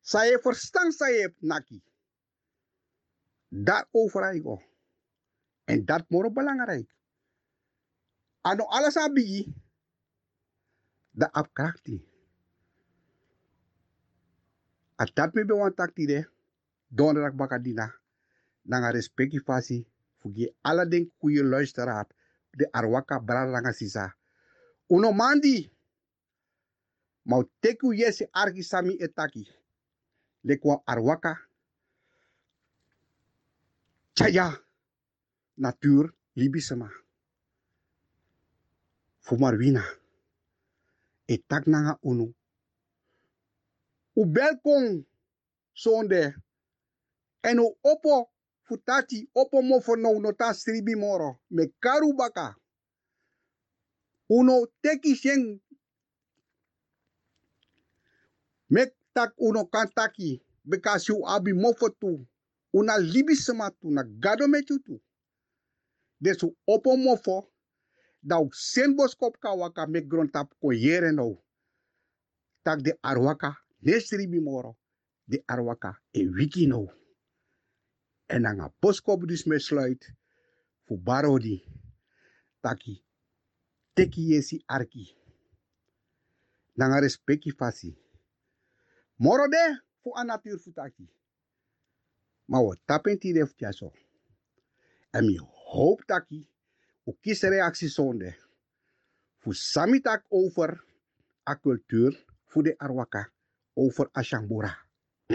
Saya 0.08 0.40
verstand 0.40 0.96
saya 0.96 1.28
naki. 1.44 1.84
Daarover 3.52 4.32
ay 4.32 4.40
go. 4.40 4.56
En 5.68 5.84
dat 5.84 6.08
moro 6.08 6.32
belangrijk. 6.32 6.88
Ano 8.40 8.64
alles 8.72 8.96
abigi, 8.96 9.52
da 11.12 11.28
apkrakti. 11.28 12.00
At 14.96 15.12
dat 15.12 15.34
me 15.36 15.44
bewan 15.44 15.74
takti 15.76 16.06
de, 16.08 16.24
donderdag 16.88 17.36
bakadina, 17.36 17.92
nanga 18.64 18.90
respecti 18.96 19.38
fasi, 19.44 19.84
fugi 20.24 20.48
ala 20.64 20.88
den 20.88 21.12
kuye 21.20 21.44
luisteraar, 21.44 22.08
de 22.56 22.64
arwaka 22.72 23.20
braranga 23.20 23.72
sisa. 23.76 24.16
Uno 24.88 25.12
mandi, 25.12 25.68
mau 27.28 27.44
teku 27.60 27.92
yesi 27.92 28.24
argi 28.32 28.64
sami 28.64 28.96
etaki, 28.96 29.44
lekwa 30.44 30.82
arwaka, 30.86 31.48
chaya, 34.14 34.64
natuur, 35.56 36.12
libisema. 36.36 36.90
Fumarwina. 39.20 39.84
Etak 41.28 41.66
nanga 41.66 41.98
unu. 42.02 42.34
U 44.16 44.24
belkong 44.24 45.04
sonde. 45.74 46.34
En 47.42 47.58
u 47.58 47.76
opo 47.82 48.30
futati 48.64 49.28
opo 49.34 49.62
mofo 49.62 49.96
no 49.96 50.18
nota 50.18 50.54
stribi 50.54 50.94
moro. 50.96 51.40
Me 51.50 51.66
karu 51.80 52.12
baka. 52.12 52.56
Uno 54.28 54.66
teki 54.82 55.14
shen. 55.16 55.60
Mek 58.70 58.97
tak 59.18 59.34
uno 59.36 59.66
kantaki. 59.66 60.42
Bekasi 60.64 61.12
u 61.12 61.26
abi 61.26 61.52
mofo 61.52 61.88
tu. 61.90 62.26
Una 62.72 62.94
tu 63.80 63.90
na 63.90 64.02
gado 64.04 64.46
metu 64.46 64.78
tu. 64.78 65.00
Desu 66.20 66.56
opo 66.66 66.96
mofo 66.96 67.50
da 68.22 68.38
u 68.38 68.50
sen 68.52 68.96
boskop 68.96 69.38
ka 69.40 69.54
waka 69.54 69.86
me 69.86 70.00
gron 70.00 70.30
tap 70.30 70.54
ko 70.60 70.72
yere 70.72 71.12
no. 71.12 71.42
Tak 72.62 72.82
de 72.82 72.92
arwaka 73.02 73.56
nesri 73.82 74.26
moro. 74.40 74.76
De 75.26 75.42
arwaka 75.48 75.96
e 76.12 76.26
wiki 76.26 76.66
no. 76.66 76.86
En 78.28 78.42
dan 78.42 78.60
a 78.60 78.70
boskop 78.82 79.26
dus 79.26 79.46
me 79.46 79.58
sluit. 79.58 80.12
Fu 80.86 80.96
barodi. 80.96 81.64
Taki. 82.60 83.04
Teki 83.94 84.30
yesi 84.30 84.62
arki. 84.66 85.16
Nanga 86.76 87.00
respecti 87.00 87.50
fasi. 87.50 87.96
Moro 89.18 89.48
de 89.48 89.82
fu 90.02 90.12
a 90.14 90.22
natuur 90.24 90.58
fu 90.58 90.72
taki. 90.72 91.08
Maar 92.46 92.62
wat 92.64 92.80
tapen 92.84 93.18
ti 93.18 93.32
def 93.32 93.54
so. 93.70 93.92
En 95.10 95.24
mi 95.26 95.38
hoop 95.38 96.04
taki 96.06 96.48
o 97.04 97.12
kies 97.20 97.42
reactie 97.42 97.88
zonde. 97.88 98.36
Voor 99.38 99.54
samitak 99.54 100.24
over 100.28 100.84
a 101.48 101.54
cultuur, 101.56 102.24
voor 102.44 102.62
de 102.62 102.78
arwaka, 102.78 103.32
over 103.74 104.08
ashambura. 104.12 104.78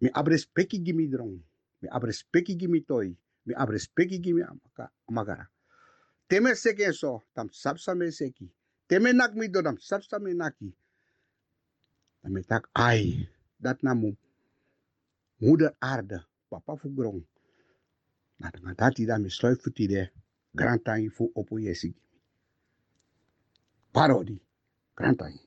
mi 0.00 0.08
abrespeki 0.12 0.82
gimi 0.82 1.08
drong, 1.08 1.42
mi 1.78 1.88
abrespeki 1.88 2.56
gimi 2.56 2.84
toy, 2.84 3.16
mi 3.42 3.54
abrespeki 3.54 4.20
gimi 4.20 4.44
amagara. 5.06 5.50
Teme 6.26 6.54
seke 6.54 6.92
so, 6.92 7.22
tam 7.34 7.48
sapsa 7.50 7.94
me 7.94 8.10
seki. 8.10 8.52
Teme 8.86 9.12
nak 9.12 9.34
mi 9.34 9.48
do, 9.48 9.62
tam 9.62 9.78
sapsa 9.78 10.18
me 10.20 10.34
naki. 10.34 10.74
Dan 12.24 12.40
tak 12.48 12.72
ai, 12.72 13.28
dat 13.60 13.82
namu. 13.84 14.16
Moeder 15.36 15.76
aarde, 15.78 16.24
papa 16.48 16.76
fugrong. 16.76 17.20
Na 18.40 18.48
dengan 18.50 18.74
dati 18.74 19.04
da 19.04 19.18
mi 19.18 19.28
sluit 19.28 19.60
futi 19.60 19.86
de 19.86 20.08
grantangi 20.56 21.08
fu 21.12 21.30
opo 21.34 21.58
yesi. 21.58 21.92
Parodi, 23.92 24.40
grantangi. 24.96 25.40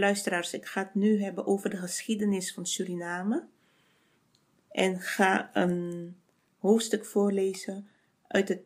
Luisteraars, 0.00 0.52
ik 0.52 0.66
ga 0.66 0.82
het 0.82 0.94
nu 0.94 1.22
hebben 1.22 1.46
over 1.46 1.70
de 1.70 1.76
geschiedenis 1.76 2.52
van 2.52 2.66
Suriname. 2.66 3.46
En 4.70 5.00
ga 5.00 5.56
een 5.56 6.16
hoofdstuk 6.58 7.06
voorlezen 7.06 7.88
uit 8.26 8.48
het 8.48 8.62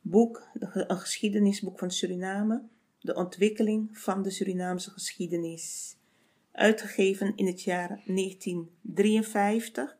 boek, 0.00 0.48
een 0.72 0.98
geschiedenisboek 0.98 1.78
van 1.78 1.90
Suriname, 1.90 2.62
De 3.00 3.14
ontwikkeling 3.14 3.98
van 3.98 4.22
de 4.22 4.30
Surinaamse 4.30 4.90
geschiedenis. 4.90 5.96
Uitgegeven 6.52 7.32
in 7.36 7.46
het 7.46 7.62
jaar 7.62 8.02
1953 8.04 9.96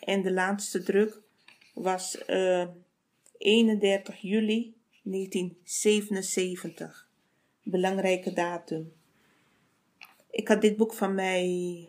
en 0.00 0.22
de 0.22 0.32
laatste 0.32 0.82
druk 0.82 1.20
was 1.74 2.22
uh, 2.26 2.62
eh, 2.62 2.68
31 3.38 4.20
juli 4.20 4.74
1977. 5.02 7.08
Belangrijke 7.62 8.32
datum. 8.32 8.92
Ik 10.34 10.48
had 10.48 10.60
dit 10.60 10.76
boek 10.76 10.94
van 10.94 11.14
mij, 11.14 11.88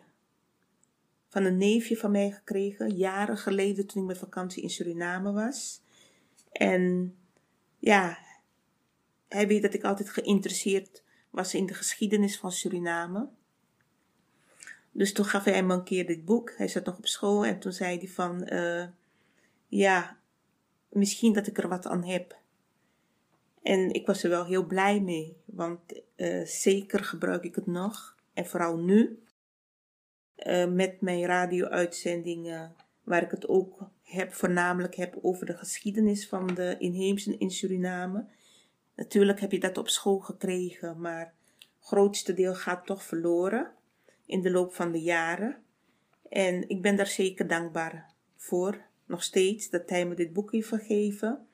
van 1.27 1.43
een 1.43 1.57
neefje 1.57 1.97
van 1.97 2.11
mij 2.11 2.31
gekregen, 2.31 2.95
jaren 2.95 3.37
geleden 3.37 3.85
toen 3.85 4.01
ik 4.01 4.07
met 4.07 4.17
vakantie 4.17 4.63
in 4.63 4.69
Suriname 4.69 5.31
was. 5.31 5.81
En 6.51 7.15
ja, 7.79 8.17
hij 9.27 9.47
weet 9.47 9.61
dat 9.61 9.73
ik 9.73 9.83
altijd 9.83 10.09
geïnteresseerd 10.09 11.03
was 11.29 11.53
in 11.53 11.65
de 11.65 11.73
geschiedenis 11.73 12.37
van 12.37 12.51
Suriname. 12.51 13.29
Dus 14.91 15.13
toen 15.13 15.25
gaf 15.25 15.43
hij 15.43 15.63
me 15.63 15.73
een 15.73 15.83
keer 15.83 16.05
dit 16.05 16.25
boek. 16.25 16.53
Hij 16.57 16.67
zat 16.67 16.85
nog 16.85 16.97
op 16.97 17.07
school 17.07 17.45
en 17.45 17.59
toen 17.59 17.73
zei 17.73 17.97
hij 17.97 18.07
van, 18.07 18.53
uh, 18.53 18.85
ja, 19.67 20.19
misschien 20.89 21.33
dat 21.33 21.47
ik 21.47 21.57
er 21.57 21.67
wat 21.67 21.87
aan 21.87 22.03
heb. 22.03 22.37
En 23.61 23.93
ik 23.93 24.05
was 24.05 24.23
er 24.23 24.29
wel 24.29 24.45
heel 24.45 24.65
blij 24.65 25.01
mee, 25.01 25.37
want 25.45 25.79
uh, 26.15 26.45
zeker 26.45 27.03
gebruik 27.03 27.43
ik 27.43 27.55
het 27.55 27.65
nog. 27.65 28.14
En 28.35 28.45
vooral 28.45 28.77
nu, 28.77 29.23
uh, 30.37 30.65
met 30.65 31.01
mijn 31.01 31.25
radio-uitzendingen, 31.25 32.75
waar 33.03 33.23
ik 33.23 33.31
het 33.31 33.47
ook 33.47 33.89
heb, 34.01 34.33
voornamelijk 34.33 34.95
heb 34.95 35.17
over 35.21 35.45
de 35.45 35.57
geschiedenis 35.57 36.27
van 36.27 36.47
de 36.47 36.75
inheemsen 36.79 37.39
in 37.39 37.51
Suriname. 37.51 38.25
Natuurlijk 38.95 39.39
heb 39.39 39.51
je 39.51 39.59
dat 39.59 39.77
op 39.77 39.89
school 39.89 40.19
gekregen, 40.19 40.99
maar 40.99 41.33
het 41.59 41.67
grootste 41.79 42.33
deel 42.33 42.55
gaat 42.55 42.85
toch 42.85 43.03
verloren 43.03 43.71
in 44.25 44.41
de 44.41 44.51
loop 44.51 44.73
van 44.73 44.91
de 44.91 45.01
jaren. 45.01 45.63
En 46.29 46.69
ik 46.69 46.81
ben 46.81 46.95
daar 46.95 47.07
zeker 47.07 47.47
dankbaar 47.47 48.13
voor, 48.35 48.81
nog 49.05 49.23
steeds, 49.23 49.69
dat 49.69 49.89
hij 49.89 50.05
me 50.05 50.15
dit 50.15 50.33
boek 50.33 50.51
heeft 50.51 50.67
gegeven. 50.67 51.47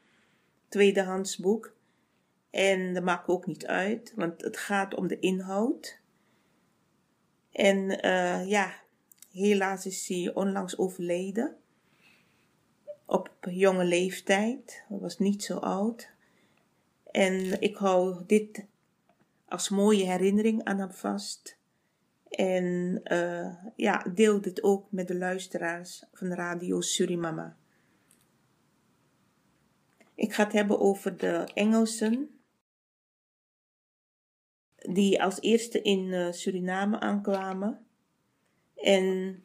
Tweedehands 0.68 1.38
boek. 1.38 1.76
En 2.50 2.94
dat 2.94 3.04
maakt 3.04 3.28
ook 3.28 3.46
niet 3.46 3.66
uit, 3.66 4.14
want 4.16 4.42
het 4.42 4.58
gaat 4.58 4.96
om 4.96 5.08
de 5.08 5.20
inhoud. 5.20 6.01
En 7.52 8.06
uh, 8.06 8.50
ja, 8.50 8.74
helaas 9.32 9.86
is 9.86 10.08
hij 10.08 10.32
onlangs 10.34 10.78
overleden. 10.78 11.56
Op 13.06 13.38
jonge 13.50 13.84
leeftijd. 13.84 14.84
Hij 14.88 14.98
was 14.98 15.20
niet 15.20 15.44
zo 15.44 15.58
oud. 15.58 16.10
En 17.12 17.62
ik 17.62 17.76
hou 17.76 18.24
dit 18.26 18.66
als 19.48 19.70
mooie 19.70 20.06
herinnering 20.06 20.64
aan 20.64 20.80
hem 20.80 20.92
vast. 20.92 21.58
En 22.30 23.02
uh, 23.04 23.54
ja, 23.76 24.06
deel 24.14 24.42
dit 24.42 24.64
ook 24.64 24.92
met 24.92 25.08
de 25.08 25.16
luisteraars 25.16 26.04
van 26.14 26.34
Radio 26.34 26.82
Surimama. 26.82 27.58
Ik 30.16 30.34
ga 30.34 30.44
het 30.44 30.54
hebben 30.54 30.80
over 30.80 31.18
de 31.18 31.48
Engelsen 31.54 32.41
die 34.90 35.24
als 35.24 35.42
eerste 35.42 35.82
in 35.82 36.00
uh, 36.00 36.32
Suriname 36.32 37.00
aankwamen. 37.00 37.86
En, 38.76 39.44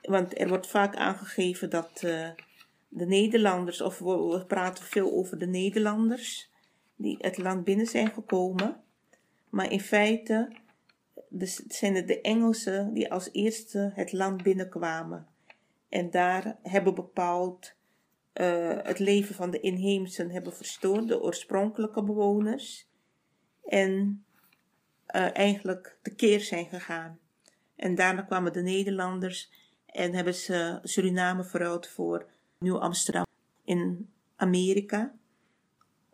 want 0.00 0.40
er 0.40 0.48
wordt 0.48 0.66
vaak 0.66 0.96
aangegeven 0.96 1.70
dat 1.70 2.02
uh, 2.04 2.28
de 2.88 3.06
Nederlanders, 3.06 3.80
of 3.80 3.98
we, 3.98 4.44
praten 4.46 4.84
veel 4.84 5.12
over 5.12 5.38
de 5.38 5.46
Nederlanders, 5.46 6.50
die 6.96 7.16
het 7.20 7.38
land 7.38 7.64
binnen 7.64 7.86
zijn 7.86 8.10
gekomen. 8.10 8.80
Maar 9.50 9.72
in 9.72 9.80
feite 9.80 10.52
zijn 11.68 11.94
het 11.94 12.06
de 12.06 12.20
Engelsen 12.20 12.92
die 12.94 13.12
als 13.12 13.28
eerste 13.32 13.92
het 13.94 14.12
land 14.12 14.42
binnenkwamen. 14.42 15.26
En 15.88 16.10
daar 16.10 16.58
hebben 16.62 16.94
bepaald 16.94 17.74
uh, 18.34 18.78
het 18.82 18.98
leven 18.98 19.34
van 19.34 19.50
de 19.50 19.60
inheemsen 19.60 20.30
hebben 20.30 20.52
verstoord, 20.52 21.08
de 21.08 21.22
oorspronkelijke 21.22 22.02
bewoners. 22.02 22.88
En 23.64 24.24
uh, 25.12 25.36
eigenlijk 25.36 25.98
de 26.02 26.14
keer 26.14 26.40
zijn 26.40 26.66
gegaan. 26.66 27.18
En 27.76 27.94
daarna 27.94 28.22
kwamen 28.22 28.52
de 28.52 28.62
Nederlanders 28.62 29.50
en 29.86 30.14
hebben 30.14 30.34
ze 30.34 30.78
Suriname 30.82 31.44
verruild 31.44 31.88
voor 31.88 32.26
Nieuw-Amsterdam 32.58 33.26
in 33.64 34.10
Amerika, 34.36 35.14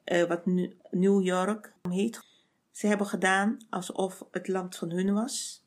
uh, 0.05 0.25
wat 0.25 0.47
nu 0.47 0.77
New 0.91 1.25
York 1.25 1.73
heet. 1.89 2.21
Ze 2.71 2.87
hebben 2.87 3.07
gedaan 3.07 3.57
alsof 3.71 4.25
het 4.31 4.49
land 4.49 4.77
van 4.77 4.91
hun 4.91 5.15
was. 5.15 5.67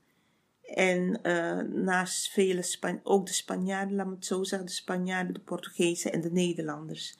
En 0.62 1.20
uh, 1.24 1.60
naast 1.84 2.32
vele 2.32 2.62
Span 2.62 3.00
ook 3.04 3.26
de 3.26 3.34
Spanjaarden, 3.34 3.96
laat 3.96 4.08
me 4.08 4.16
het 4.16 4.26
zo 4.26 4.44
zeggen, 4.44 4.68
de 4.68 4.74
Spanjaarden, 4.74 5.34
de 5.34 5.40
Portugezen 5.40 6.12
en 6.12 6.22
de 6.22 6.32
Nederlanders. 6.32 7.18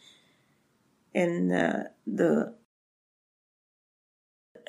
En 1.12 1.48
de 2.04 2.52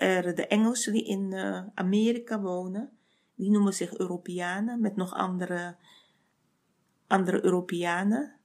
de 0.02 0.46
Engelsen 0.46 0.92
die 0.92 1.04
in 1.04 1.32
uh, 1.32 1.62
Amerika 1.74 2.40
wonen, 2.40 2.90
die 3.34 3.50
noemen 3.50 3.74
zich 3.74 3.98
Europeanen, 3.98 4.80
met 4.80 4.96
nog 4.96 5.14
andere, 5.14 5.76
andere 7.06 7.44
Europeanen. 7.44 8.36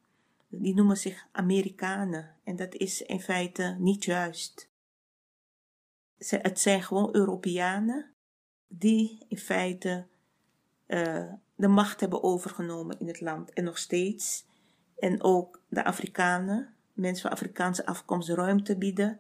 Die 0.49 0.75
noemen 0.75 0.97
zich 0.97 1.27
Amerikanen. 1.31 2.35
En 2.43 2.55
dat 2.55 2.73
is 2.73 3.01
in 3.01 3.19
feite 3.21 3.75
niet 3.79 4.03
juist. 4.03 4.69
Het 6.17 6.59
zijn 6.59 6.83
gewoon 6.83 7.15
Europeanen 7.15 8.13
die 8.67 9.25
in 9.27 9.37
feite 9.37 10.07
uh, 10.87 11.33
de 11.55 11.67
macht 11.67 11.99
hebben 11.99 12.23
overgenomen 12.23 12.99
in 12.99 13.07
het 13.07 13.21
land. 13.21 13.53
En 13.53 13.63
nog 13.63 13.77
steeds. 13.77 14.45
En 14.99 15.23
ook 15.23 15.61
de 15.69 15.83
Afrikanen, 15.83 16.73
mensen 16.93 17.21
van 17.21 17.31
Afrikaanse 17.31 17.85
afkomst, 17.85 18.29
ruimte 18.29 18.77
bieden 18.77 19.19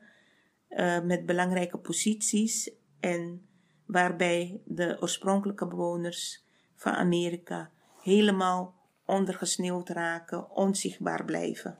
uh, 0.69 1.01
met 1.01 1.25
belangrijke 1.25 1.77
posities 1.77 2.71
en 2.99 3.47
waarbij 3.85 4.61
de 4.65 4.97
oorspronkelijke 4.99 5.67
bewoners 5.67 6.45
van 6.75 6.93
Amerika 6.93 7.71
helemaal 8.01 8.75
ondergesneeuwd 9.05 9.89
raken, 9.89 10.51
onzichtbaar 10.51 11.25
blijven. 11.25 11.79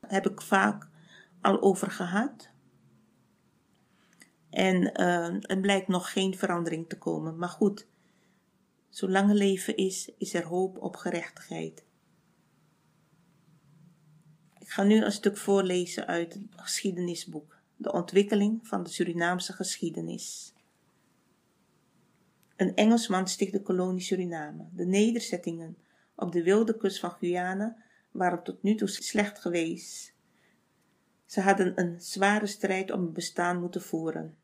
Daar 0.00 0.10
heb 0.10 0.30
ik 0.30 0.40
vaak 0.40 0.88
al 1.40 1.62
over 1.62 1.90
gehad. 1.90 2.50
En 4.50 5.00
uh, 5.00 5.50
er 5.50 5.60
blijkt 5.60 5.88
nog 5.88 6.12
geen 6.12 6.36
verandering 6.38 6.88
te 6.88 6.98
komen. 6.98 7.38
Maar 7.38 7.48
goed, 7.48 7.86
zolang 8.88 9.28
er 9.30 9.36
leven 9.36 9.76
is, 9.76 10.12
is 10.18 10.34
er 10.34 10.44
hoop 10.44 10.78
op 10.78 10.96
gerechtigheid. 10.96 11.84
Ik 14.58 14.70
ga 14.70 14.82
nu 14.82 15.04
een 15.04 15.12
stuk 15.12 15.36
voorlezen 15.36 16.06
uit 16.06 16.34
het 16.34 16.42
geschiedenisboek 16.50 17.59
de 17.80 17.92
ontwikkeling 17.92 18.66
van 18.66 18.82
de 18.82 18.90
Surinaamse 18.90 19.52
geschiedenis. 19.52 20.54
Een 22.56 22.74
Engelsman 22.74 23.28
sticht 23.28 23.52
de 23.52 23.62
kolonie 23.62 24.00
Suriname. 24.00 24.68
De 24.72 24.86
nederzettingen 24.86 25.76
op 26.16 26.32
de 26.32 26.42
wilde 26.42 26.76
kust 26.76 27.00
van 27.00 27.10
Guyana 27.10 27.76
waren 28.10 28.42
tot 28.42 28.62
nu 28.62 28.74
toe 28.74 28.88
slecht 28.88 29.38
geweest. 29.38 30.14
Ze 31.24 31.40
hadden 31.40 31.80
een 31.80 32.00
zware 32.00 32.46
strijd 32.46 32.90
om 32.90 33.02
het 33.02 33.12
bestaan 33.12 33.60
moeten 33.60 33.82
voeren. 33.82 34.36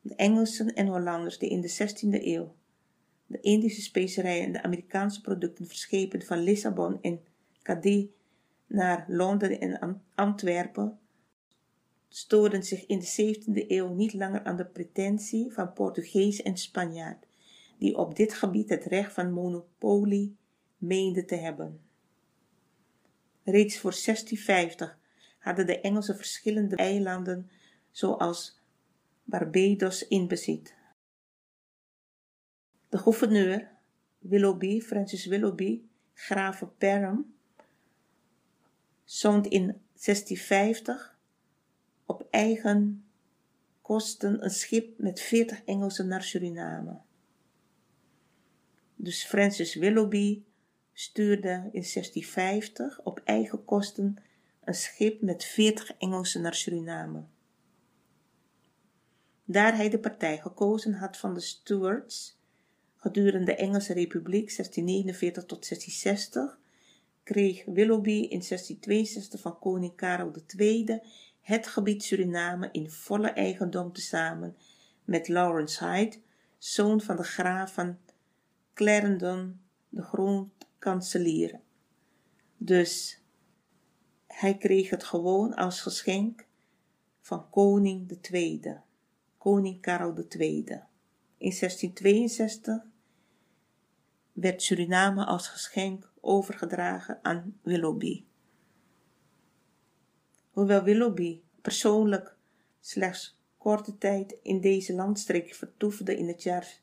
De 0.00 0.14
Engelsen 0.14 0.74
en 0.74 0.86
Hollanders 0.86 1.38
die 1.38 1.50
in 1.50 1.60
de 1.60 1.70
16e 1.70 2.24
eeuw 2.24 2.54
de 3.26 3.40
Indische 3.40 3.82
specerijen 3.82 4.44
en 4.44 4.52
de 4.52 4.62
Amerikaanse 4.62 5.20
producten 5.20 5.66
verschepen 5.66 6.22
van 6.22 6.38
Lissabon 6.38 7.02
en 7.02 7.20
Cadiz 7.62 8.06
naar 8.66 9.04
Londen 9.08 9.60
en 9.60 10.02
Antwerpen 10.14 10.98
stoorden 12.16 12.62
zich 12.62 12.86
in 12.86 12.98
de 12.98 13.34
17e 13.34 13.66
eeuw 13.68 13.94
niet 13.94 14.12
langer 14.14 14.44
aan 14.44 14.56
de 14.56 14.66
pretentie 14.66 15.52
van 15.52 15.72
Portugees 15.72 16.42
en 16.42 16.56
Spanjaard, 16.56 17.26
die 17.78 17.96
op 17.96 18.16
dit 18.16 18.34
gebied 18.34 18.68
het 18.68 18.84
recht 18.84 19.12
van 19.12 19.32
monopolie 19.32 20.36
meenden 20.76 21.26
te 21.26 21.34
hebben. 21.34 21.80
Reeds 23.42 23.78
voor 23.78 23.90
1650 23.90 24.98
hadden 25.38 25.66
de 25.66 25.80
Engelsen 25.80 26.16
verschillende 26.16 26.76
eilanden, 26.76 27.50
zoals 27.90 28.60
Barbados, 29.24 30.08
in 30.08 30.28
bezit. 30.28 30.74
De 32.88 32.98
gouverneur 32.98 33.70
Willoughby, 34.18 34.80
Francis 34.80 35.26
Willoughby, 35.26 35.82
graaf 36.12 36.58
van 36.58 36.76
Perham, 36.76 37.34
zond 39.04 39.46
in 39.46 39.64
1650 39.64 41.15
op 42.06 42.26
eigen 42.30 43.04
kosten 43.82 44.44
een 44.44 44.50
schip 44.50 44.98
met 44.98 45.20
40 45.20 45.64
Engelsen 45.64 46.08
naar 46.08 46.22
Suriname. 46.22 47.00
Dus 48.94 49.24
Francis 49.24 49.74
Willoughby 49.74 50.42
stuurde 50.92 51.50
in 51.50 51.84
1650 51.92 53.00
op 53.02 53.20
eigen 53.24 53.64
kosten 53.64 54.16
een 54.64 54.74
schip 54.74 55.20
met 55.20 55.44
40 55.44 55.92
Engelsen 55.98 56.42
naar 56.42 56.54
Suriname. 56.54 57.24
Daar 59.44 59.76
hij 59.76 59.88
de 59.88 59.98
partij 59.98 60.38
gekozen 60.38 60.94
had 60.94 61.16
van 61.16 61.34
de 61.34 61.40
Stuarts 61.40 62.36
gedurende 63.06 63.44
de 63.44 63.54
Engelse 63.54 63.92
Republiek 63.92 64.56
1649 64.56 65.44
tot 65.44 65.68
1660, 65.68 66.58
kreeg 67.22 67.64
Willoughby 67.64 68.10
in 68.10 68.42
1662 68.48 69.40
van 69.40 69.58
koning 69.58 69.96
Karel 69.96 70.32
II 70.56 71.00
het 71.46 71.66
gebied 71.66 72.02
Suriname 72.02 72.68
in 72.72 72.90
volle 72.90 73.28
eigendom 73.28 73.92
tezamen 73.92 74.56
met 75.04 75.28
Lawrence 75.28 75.84
Hyde, 75.84 76.16
zoon 76.58 77.00
van 77.00 77.16
de 77.16 77.22
graaf 77.22 77.72
van 77.72 77.98
Clarendon, 78.74 79.60
de 79.88 80.02
grondkanselier. 80.02 81.60
Dus 82.56 83.22
hij 84.26 84.56
kreeg 84.56 84.90
het 84.90 85.04
gewoon 85.04 85.54
als 85.54 85.80
geschenk 85.80 86.46
van 87.20 87.50
koning 87.50 88.18
II, 88.30 88.76
koning 89.38 89.80
Karel 89.80 90.14
II. 90.28 90.64
In 91.38 91.54
1662 91.58 92.82
werd 94.32 94.62
Suriname 94.62 95.24
als 95.24 95.48
geschenk 95.48 96.12
overgedragen 96.20 97.18
aan 97.22 97.58
Willoughby. 97.62 98.24
Hoewel 100.56 100.82
Willoughby 100.82 101.40
persoonlijk 101.62 102.36
slechts 102.80 103.38
korte 103.58 103.98
tijd 103.98 104.38
in 104.42 104.60
deze 104.60 104.94
landstreek 104.94 105.54
vertoefde 105.54 106.16
in 106.16 106.28
het 106.28 106.42
jaar 106.42 106.80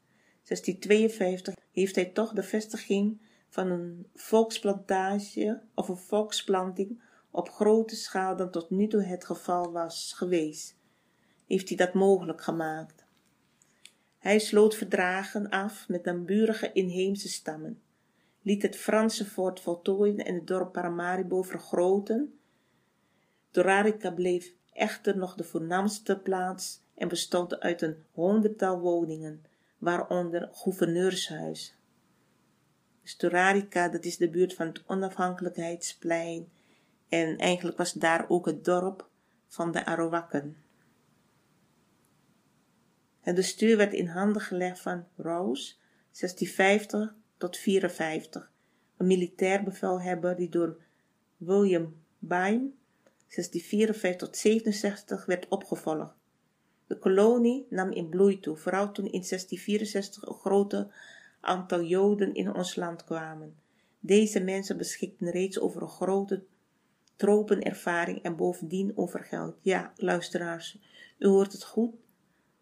1652, 0.48 1.56
heeft 1.72 1.96
hij 1.96 2.06
toch 2.06 2.34
de 2.34 2.44
vestiging 2.44 3.22
van 3.50 3.68
een 3.72 4.08
volksplantage 4.16 5.62
of 5.76 5.88
een 5.88 5.98
volksplanting 5.98 7.02
op 7.32 7.50
grote 7.50 7.96
schaal 7.96 8.36
dan 8.36 8.52
tot 8.52 8.70
nu 8.70 8.88
toe 8.88 9.04
het 9.04 9.26
geval 9.26 9.72
was 9.72 10.14
geweest, 10.16 10.76
heeft 11.48 11.68
hij 11.68 11.78
dat 11.78 11.94
mogelijk 11.94 12.42
gemaakt. 12.42 13.06
Hij 14.18 14.40
sloot 14.40 14.76
verdragen 14.76 15.50
af 15.50 15.88
met 15.88 16.06
naburige 16.06 16.72
inheemse 16.74 17.30
stammen, 17.30 17.82
liet 18.42 18.62
het 18.62 18.76
Franse 18.76 19.26
fort 19.26 19.60
voltooien 19.60 20.26
en 20.26 20.36
het 20.36 20.48
dorp 20.48 20.72
Paramaribo 20.72 21.42
vergroten. 21.42 22.38
Dorarica 23.54 24.12
bleef 24.12 24.54
echter 24.74 25.18
nog 25.18 25.36
de 25.36 25.44
voornaamste 25.44 26.20
plaats 26.20 26.82
en 26.96 27.08
bestond 27.08 27.60
uit 27.60 27.82
een 27.82 28.04
honderdtal 28.12 28.80
woningen, 28.80 29.44
waaronder 29.78 30.50
gouverneurshuis. 30.52 31.76
Storarica, 33.04 33.90
dat 33.90 34.06
is 34.06 34.18
de 34.18 34.30
buurt 34.30 34.54
van 34.54 34.68
het 34.68 34.84
onafhankelijkheidsplein 34.86 36.50
en 37.10 37.38
eigenlijk 37.38 37.78
was 37.78 37.94
daar 37.94 38.30
ook 38.30 38.46
het 38.46 38.66
dorp 38.66 39.10
van 39.48 39.72
de 39.72 39.86
Arawakken. 39.86 40.58
Het 43.22 43.36
bestuur 43.36 43.78
werd 43.78 43.94
in 43.94 44.08
handen 44.08 44.42
gelegd 44.42 44.80
van 44.80 45.06
Rose, 45.16 45.74
1650 46.20 47.16
tot 47.38 47.58
54, 47.58 48.52
een 48.98 49.08
militair 49.08 49.64
bevelhebber 49.64 50.36
die 50.36 50.50
door 50.50 50.78
William 51.38 51.96
Byme, 52.20 52.70
1654 53.36 54.28
tot 54.28 54.38
67, 54.38 55.26
werd 55.26 55.48
opgevolgd. 55.48 56.14
De 56.88 56.98
kolonie 56.98 57.68
nam 57.70 57.92
in 57.92 58.10
bloei 58.10 58.40
toe, 58.40 58.58
vooral 58.58 58.92
toen 58.92 59.06
in 59.06 59.12
1664 59.12 60.28
een 60.28 60.34
grote 60.34 60.92
aantal 61.42 61.84
Joden 61.84 62.34
in 62.34 62.54
ons 62.54 62.76
land 62.76 63.04
kwamen. 63.04 63.56
Deze 64.00 64.40
mensen 64.40 64.78
beschikten 64.78 65.30
reeds 65.30 65.60
over 65.60 65.82
een 65.82 65.88
grote 65.88 66.44
tropenervaring 67.16 68.24
en 68.24 68.36
bovendien 68.36 68.92
over 68.96 69.20
geld. 69.20 69.56
Ja, 69.62 69.94
luisteraars, 69.96 70.80
u 71.20 71.28
hoort 71.28 71.52
het 71.52 71.64
goed. 71.64 71.96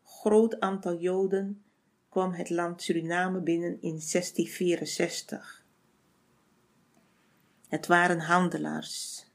Groot 0.03 0.59
aantal 0.59 0.97
Joden 0.97 1.63
kwam 2.09 2.31
het 2.33 2.49
land 2.49 2.81
Suriname 2.81 3.39
binnen 3.39 3.71
in 3.71 3.99
1664. 4.11 5.65
Het 7.67 7.87
waren 7.87 8.19
handelaars. 8.19 9.25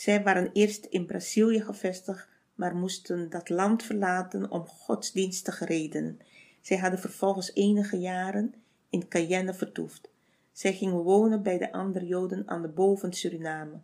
Zij 0.00 0.22
waren 0.22 0.50
eerst 0.52 0.84
in 0.84 1.06
Brazilië 1.06 1.60
gevestigd, 1.60 2.28
maar 2.54 2.74
moesten 2.74 3.30
dat 3.30 3.48
land 3.48 3.82
verlaten 3.82 4.50
om 4.50 4.66
godsdienstige 4.66 5.64
redenen. 5.64 6.18
Zij 6.60 6.76
hadden 6.76 7.00
vervolgens 7.00 7.54
enige 7.54 7.96
jaren 7.96 8.54
in 8.90 9.08
Cayenne 9.08 9.54
vertoefd. 9.54 10.10
Zij 10.52 10.72
gingen 10.72 11.02
wonen 11.02 11.42
bij 11.42 11.58
de 11.58 11.72
andere 11.72 12.06
Joden 12.06 12.48
aan 12.48 12.62
de 12.62 12.68
boven 12.68 13.12
Suriname. 13.12 13.80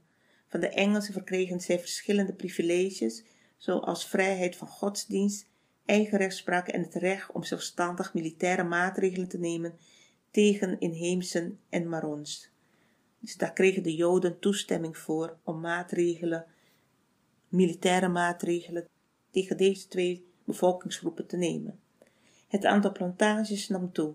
Van 0.49 0.61
de 0.61 0.69
Engelsen 0.69 1.13
verkregen 1.13 1.61
zij 1.61 1.79
verschillende 1.79 2.33
privileges, 2.33 3.25
zoals 3.57 4.09
vrijheid 4.09 4.57
van 4.57 4.69
godsdienst, 4.69 5.47
eigen 5.85 6.19
rechtspraak 6.19 6.69
en 6.69 6.83
het 6.83 6.95
recht 6.95 7.33
om 7.33 7.43
zelfstandig 7.43 8.15
militaire 8.15 8.65
maatregelen 8.65 9.29
te 9.29 9.39
nemen 9.39 9.79
tegen 10.31 10.81
inheemsen 10.81 11.59
en 11.69 11.89
marons. 11.89 12.55
Dus 13.21 13.37
daar 13.37 13.53
kregen 13.53 13.83
de 13.83 13.95
Joden 13.95 14.39
toestemming 14.39 14.99
voor 14.99 15.37
om 15.45 15.61
maatregelen, 15.61 16.47
militaire 17.49 18.09
maatregelen 18.09 18.89
tegen 19.31 19.57
deze 19.57 19.89
twee 19.89 20.27
bevolkingsgroepen 20.45 21.27
te 21.27 21.37
nemen. 21.37 21.81
Het 22.49 22.65
aantal 22.65 22.93
plantages 22.93 23.69
nam 23.69 23.93
toe. 23.93 24.15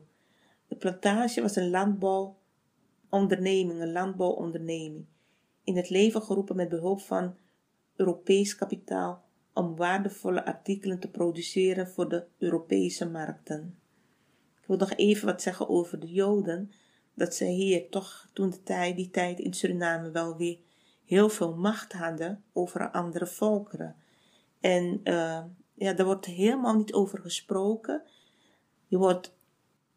De 0.67 0.75
plantage 0.75 1.41
was 1.41 1.55
een 1.55 1.69
landbouwonderneming, 1.69 3.81
een 3.81 3.91
landbouwonderneming, 3.91 5.05
in 5.63 5.75
het 5.75 5.89
leven 5.89 6.21
geroepen 6.21 6.55
met 6.55 6.69
behulp 6.69 7.01
van 7.01 7.35
Europees 7.95 8.55
kapitaal 8.55 9.23
om 9.53 9.75
waardevolle 9.75 10.45
artikelen 10.45 10.99
te 10.99 11.09
produceren 11.09 11.87
voor 11.87 12.09
de 12.09 12.25
Europese 12.37 13.09
markten. 13.09 13.75
Ik 14.61 14.67
wil 14.67 14.77
nog 14.77 14.93
even 14.93 15.25
wat 15.25 15.41
zeggen 15.41 15.69
over 15.69 15.99
de 15.99 16.11
Joden, 16.11 16.71
dat 17.13 17.35
ze 17.35 17.45
hier 17.45 17.89
toch 17.89 18.27
toen 18.33 18.49
de 18.49 18.63
tijd, 18.63 18.95
die 18.95 19.09
tijd 19.09 19.39
in 19.39 19.53
Suriname 19.53 20.11
wel 20.11 20.37
weer 20.37 20.57
heel 21.05 21.29
veel 21.29 21.55
macht 21.55 21.93
hadden 21.93 22.43
over 22.53 22.91
andere 22.91 23.27
volkeren. 23.27 23.95
En 24.59 24.99
uh, 25.03 25.43
ja, 25.73 25.93
daar 25.93 26.05
wordt 26.05 26.25
helemaal 26.25 26.75
niet 26.75 26.93
over 26.93 27.19
gesproken. 27.19 28.01
Je 28.87 28.97
wordt, 28.97 29.33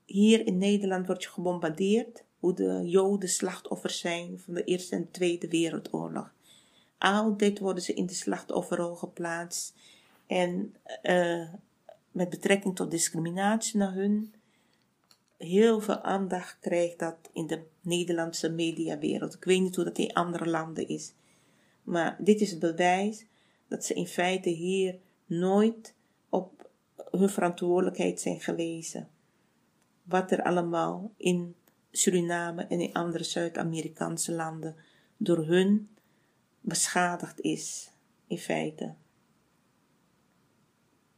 hier 0.05 0.46
in 0.46 0.59
Nederland 0.59 1.07
word 1.07 1.22
je 1.22 1.29
gebombardeerd, 1.29 2.24
hoe 2.38 2.55
de 2.55 2.81
Joden 2.85 3.29
slachtoffers 3.29 3.98
zijn 3.98 4.38
van 4.38 4.55
de 4.55 4.64
Eerste 4.64 4.96
en 4.96 5.11
Tweede 5.11 5.48
Wereldoorlog. 5.48 6.33
Altijd 6.98 7.59
worden 7.59 7.83
ze 7.83 7.94
in 7.94 8.07
de 8.07 8.14
slachtofferrol 8.14 8.94
geplaatst. 8.94 9.74
En 10.27 10.74
uh, 11.03 11.48
met 12.11 12.29
betrekking 12.29 12.77
tot 12.77 12.90
discriminatie 12.90 13.79
naar 13.79 13.92
hun, 13.92 14.34
heel 15.38 15.81
veel 15.81 16.01
aandacht 16.01 16.59
krijgt 16.61 16.99
dat 16.99 17.16
in 17.33 17.47
de 17.47 17.62
Nederlandse 17.81 18.51
mediawereld. 18.51 19.35
Ik 19.35 19.44
weet 19.44 19.61
niet 19.61 19.77
hoe 19.77 19.85
dat 19.85 19.99
in 19.99 20.12
andere 20.12 20.47
landen 20.47 20.88
is. 20.88 21.14
Maar 21.83 22.16
dit 22.18 22.40
is 22.40 22.51
het 22.51 22.61
bewijs 22.61 23.27
dat 23.68 23.85
ze 23.85 23.94
in 23.94 24.07
feite 24.07 24.49
hier 24.49 24.99
nooit 25.27 25.94
op 26.29 26.70
hun 27.11 27.29
verantwoordelijkheid 27.29 28.20
zijn 28.20 28.40
gewezen. 28.40 29.09
Wat 30.03 30.31
er 30.31 30.42
allemaal 30.42 31.12
in 31.16 31.55
Suriname 31.90 32.66
en 32.66 32.81
in 32.81 32.92
andere 32.92 33.25
Zuid-Amerikaanse 33.25 34.33
landen 34.33 34.77
door 35.16 35.47
hun 35.47 35.88
beschadigd 36.61 37.40
is, 37.40 37.90
in 38.27 38.38
feite. 38.38 38.94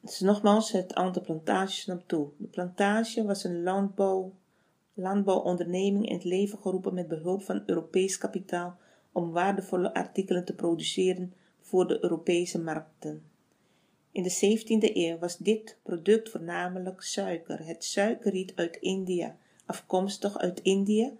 Dus 0.06 0.20
nogmaals, 0.20 0.72
het 0.72 0.94
aantal 0.94 1.22
plantages 1.22 1.86
nam 1.86 2.02
toe. 2.06 2.28
De 2.36 2.46
plantage 2.46 3.24
was 3.24 3.44
een 3.44 3.62
landbouw, 3.62 4.32
landbouwonderneming 4.94 6.08
in 6.08 6.14
het 6.14 6.24
leven 6.24 6.58
geroepen 6.58 6.94
met 6.94 7.08
behulp 7.08 7.42
van 7.42 7.62
Europees 7.66 8.18
kapitaal 8.18 8.78
om 9.12 9.30
waardevolle 9.30 9.94
artikelen 9.94 10.44
te 10.44 10.54
produceren 10.54 11.32
voor 11.60 11.88
de 11.88 12.02
Europese 12.02 12.60
markten. 12.60 13.22
In 14.12 14.22
de 14.22 14.58
17e 14.60 14.94
eeuw 14.96 15.18
was 15.18 15.36
dit 15.36 15.76
product 15.82 16.30
voornamelijk 16.30 17.02
suiker. 17.02 17.66
Het 17.66 17.84
suikerriet 17.84 18.52
uit 18.54 18.76
India, 18.76 19.36
afkomstig 19.64 20.38
uit 20.38 20.60
Indië, 20.60 21.18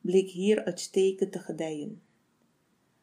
bleek 0.00 0.28
hier 0.28 0.64
uitstekend 0.64 1.32
te 1.32 1.38
gedijen. 1.38 2.02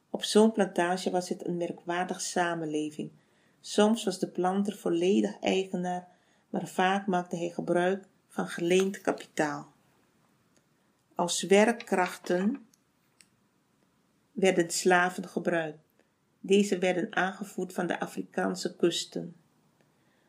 Op 0.09 0.23
zo'n 0.23 0.51
plantage 0.51 1.09
was 1.09 1.29
het 1.29 1.47
een 1.47 1.57
merkwaardig 1.57 2.21
samenleving. 2.21 3.09
Soms 3.61 4.03
was 4.03 4.19
de 4.19 4.27
planter 4.27 4.77
volledig 4.77 5.39
eigenaar, 5.39 6.07
maar 6.49 6.67
vaak 6.67 7.07
maakte 7.07 7.37
hij 7.37 7.49
gebruik 7.49 8.05
van 8.27 8.47
geleend 8.47 9.01
kapitaal. 9.01 9.73
Als 11.15 11.43
werkkrachten 11.43 12.65
werden 14.31 14.69
slaven 14.69 15.27
gebruikt. 15.27 15.79
Deze 16.39 16.77
werden 16.77 17.15
aangevoerd 17.15 17.73
van 17.73 17.87
de 17.87 17.99
Afrikaanse 17.99 18.75
kusten. 18.75 19.35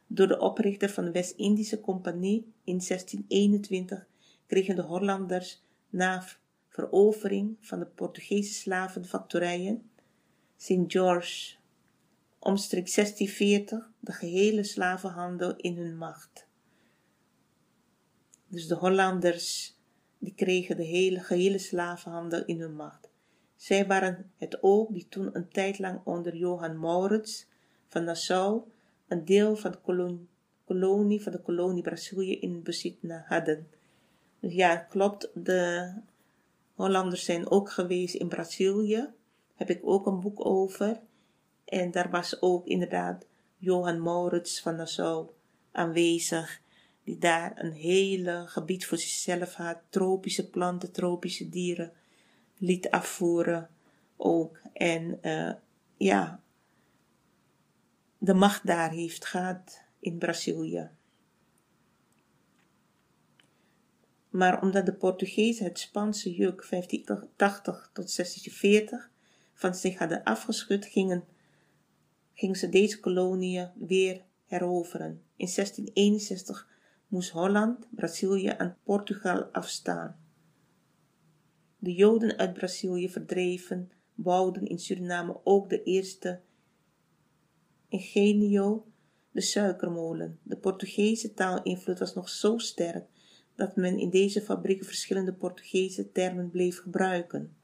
Door 0.06 0.28
de 0.28 0.40
oprichter 0.40 0.90
van 0.90 1.04
de 1.04 1.10
West-Indische 1.10 1.80
Compagnie 1.80 2.52
in 2.64 2.78
1621 2.86 4.06
kregen 4.46 4.76
de 4.76 4.82
Hollanders 4.82 5.62
na 5.90 6.24
verovering 6.68 7.56
van 7.60 7.78
de 7.78 7.86
Portugese 7.86 8.52
slavenfactorijen 8.52 9.90
St. 10.56 10.84
George 10.86 11.57
omstreeks 12.38 12.94
1640 12.94 13.90
de 14.00 14.12
gehele 14.12 14.64
slavenhandel 14.64 15.56
in 15.56 15.76
hun 15.76 15.96
macht. 15.96 16.46
Dus 18.46 18.66
de 18.66 18.74
Hollanders 18.74 19.76
die 20.18 20.34
kregen 20.34 20.76
de 20.76 20.84
hele, 20.84 21.20
gehele 21.20 21.58
slavenhandel 21.58 22.44
in 22.44 22.60
hun 22.60 22.74
macht. 22.74 23.08
Zij 23.56 23.86
waren 23.86 24.30
het 24.36 24.58
ook 24.62 24.92
die 24.92 25.06
toen 25.08 25.30
een 25.32 25.48
tijd 25.48 25.78
lang 25.78 26.00
onder 26.04 26.36
Johan 26.36 26.78
Maurits 26.78 27.46
van 27.88 28.04
Nassau 28.04 28.62
een 29.08 29.24
deel 29.24 29.56
van 29.56 29.70
de 29.70 29.78
kolonie, 30.64 31.22
van 31.22 31.32
de 31.32 31.40
kolonie 31.42 31.82
Brazilië 31.82 32.38
in 32.40 32.62
bezit 32.62 32.96
hadden. 33.24 33.68
Dus 34.40 34.52
ja, 34.52 34.76
klopt, 34.76 35.30
de 35.34 35.92
Hollanders 36.74 37.24
zijn 37.24 37.50
ook 37.50 37.70
geweest 37.70 38.14
in 38.14 38.28
Brazilië. 38.28 39.08
Heb 39.54 39.70
ik 39.70 39.80
ook 39.82 40.06
een 40.06 40.20
boek 40.20 40.46
over. 40.46 41.00
En 41.68 41.90
daar 41.90 42.10
was 42.10 42.42
ook 42.42 42.66
inderdaad 42.66 43.26
Johan 43.56 44.02
Maurits 44.02 44.60
van 44.60 44.76
Nassau 44.76 45.30
aanwezig, 45.72 46.60
die 47.04 47.18
daar 47.18 47.52
een 47.54 47.72
hele 47.72 48.44
gebied 48.46 48.86
voor 48.86 48.98
zichzelf 48.98 49.54
had, 49.54 49.78
tropische 49.88 50.50
planten, 50.50 50.92
tropische 50.92 51.48
dieren, 51.48 51.92
liet 52.56 52.90
afvoeren 52.90 53.68
ook. 54.16 54.60
En 54.72 55.18
uh, 55.22 55.52
ja, 55.96 56.40
de 58.18 58.34
macht 58.34 58.66
daar 58.66 58.90
heeft 58.90 59.24
gehad 59.24 59.82
in 60.00 60.18
Brazilië. 60.18 60.90
Maar 64.30 64.62
omdat 64.62 64.86
de 64.86 64.94
Portugezen 64.94 65.64
het 65.64 65.78
Spaanse 65.78 66.34
juk 66.34 66.66
1580 66.70 67.90
tot 67.92 68.16
1640 68.16 69.10
van 69.54 69.74
zich 69.74 69.98
hadden 69.98 70.22
afgeschud, 70.22 70.84
gingen, 70.86 71.24
gingen 72.38 72.56
ze 72.56 72.68
deze 72.68 73.00
koloniën 73.00 73.70
weer 73.74 74.24
heroveren. 74.46 75.22
In 75.36 75.50
1661 75.54 76.68
moest 77.08 77.30
Holland 77.30 77.88
Brazilië 77.90 78.54
aan 78.58 78.76
Portugal 78.82 79.42
afstaan. 79.42 80.16
De 81.78 81.92
Joden 81.92 82.36
uit 82.36 82.52
Brazilië 82.52 83.10
verdreven 83.10 83.90
bouwden 84.14 84.66
in 84.66 84.78
Suriname 84.78 85.40
ook 85.44 85.68
de 85.68 85.82
eerste 85.82 86.40
Ingenio, 87.88 88.86
de 89.30 89.40
suikermolen. 89.40 90.38
De 90.42 90.56
Portugese 90.56 91.34
taalinvloed 91.34 91.98
was 91.98 92.14
nog 92.14 92.28
zo 92.28 92.58
sterk 92.58 93.06
dat 93.54 93.76
men 93.76 93.98
in 93.98 94.10
deze 94.10 94.40
fabrieken 94.40 94.86
verschillende 94.86 95.34
Portugese 95.34 96.12
termen 96.12 96.50
bleef 96.50 96.80
gebruiken. 96.80 97.56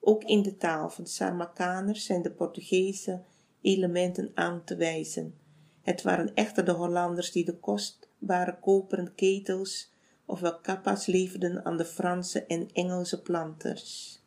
Ook 0.00 0.24
in 0.24 0.42
de 0.42 0.56
taal 0.56 0.90
van 0.90 1.04
de 1.04 1.10
Sarmakaners 1.10 2.04
zijn 2.04 2.22
de 2.22 2.32
Portugese 2.32 3.22
elementen 3.62 4.30
aan 4.34 4.64
te 4.64 4.76
wijzen. 4.76 5.34
Het 5.82 6.02
waren 6.02 6.34
echter 6.34 6.64
de 6.64 6.72
Hollanders 6.72 7.32
die 7.32 7.44
de 7.44 7.56
kostbare 7.56 8.58
koperen 8.60 9.14
ketels 9.14 9.90
ofwel 10.30 10.60
kappa's 10.60 11.06
leverden 11.06 11.64
aan 11.64 11.76
de 11.76 11.84
Franse 11.84 12.44
en 12.44 12.68
Engelse 12.72 13.22
planters. 13.22 14.18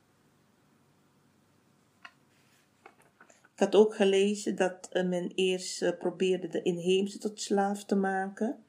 Ik 3.53 3.59
had 3.59 3.75
ook 3.75 3.95
gelezen 3.95 4.55
dat 4.55 4.89
eh, 4.91 5.05
men 5.05 5.31
eerst 5.35 5.81
eh, 5.81 5.97
probeerde 5.97 6.47
de 6.47 6.61
inheemse 6.61 7.17
tot 7.17 7.41
slaaf 7.41 7.85
te 7.85 7.95
maken, 7.95 8.63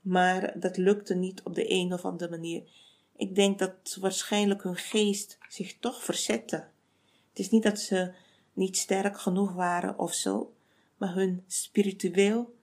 maar 0.00 0.60
dat 0.60 0.76
lukte 0.76 1.14
niet 1.14 1.42
op 1.42 1.54
de 1.54 1.70
een 1.70 1.92
of 1.92 2.04
andere 2.04 2.30
manier. 2.30 2.62
Ik 3.16 3.34
denk 3.34 3.58
dat 3.58 3.96
waarschijnlijk 4.00 4.62
hun 4.62 4.76
geest 4.76 5.38
zich 5.48 5.78
toch 5.78 6.02
verzette. 6.04 6.56
Het 7.28 7.38
is 7.38 7.50
niet 7.50 7.62
dat 7.62 7.78
ze 7.78 8.12
niet 8.52 8.76
sterk 8.76 9.18
genoeg 9.18 9.52
waren 9.52 9.98
of 9.98 10.12
zo, 10.12 10.54
maar 10.96 11.14
hun 11.14 11.44
spiritueel 11.46 12.54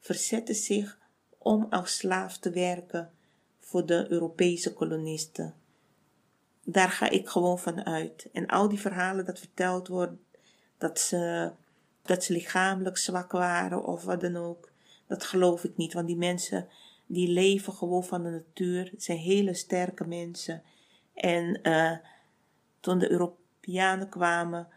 verzette 0.00 0.54
zich 0.54 0.98
om 1.38 1.66
als 1.70 1.96
slaaf 1.96 2.38
te 2.38 2.50
werken 2.50 3.10
voor 3.60 3.86
de 3.86 4.06
Europese 4.10 4.72
kolonisten. 4.72 5.54
Daar 6.64 6.90
ga 6.90 7.10
ik 7.10 7.28
gewoon 7.28 7.58
van 7.58 7.86
uit. 7.86 8.28
En 8.32 8.46
al 8.46 8.68
die 8.68 8.80
verhalen 8.80 9.24
dat 9.24 9.38
verteld 9.38 9.88
worden, 9.88 10.20
dat 10.78 10.98
ze, 10.98 11.52
dat 12.02 12.24
ze 12.24 12.32
lichamelijk 12.32 12.96
zwak 12.96 13.32
waren 13.32 13.84
of 13.84 14.04
wat 14.04 14.20
dan 14.20 14.36
ook, 14.36 14.70
dat 15.06 15.24
geloof 15.24 15.64
ik 15.64 15.76
niet. 15.76 15.92
Want 15.92 16.06
die 16.06 16.16
mensen 16.16 16.68
die 17.06 17.28
leven 17.28 17.72
gewoon 17.72 18.04
van 18.04 18.22
de 18.22 18.30
natuur, 18.30 18.92
zijn 18.96 19.18
hele 19.18 19.54
sterke 19.54 20.06
mensen. 20.06 20.62
En 21.14 21.60
uh, 21.62 21.96
toen 22.80 22.98
de 22.98 23.10
Europeanen 23.10 24.08
kwamen, 24.08 24.68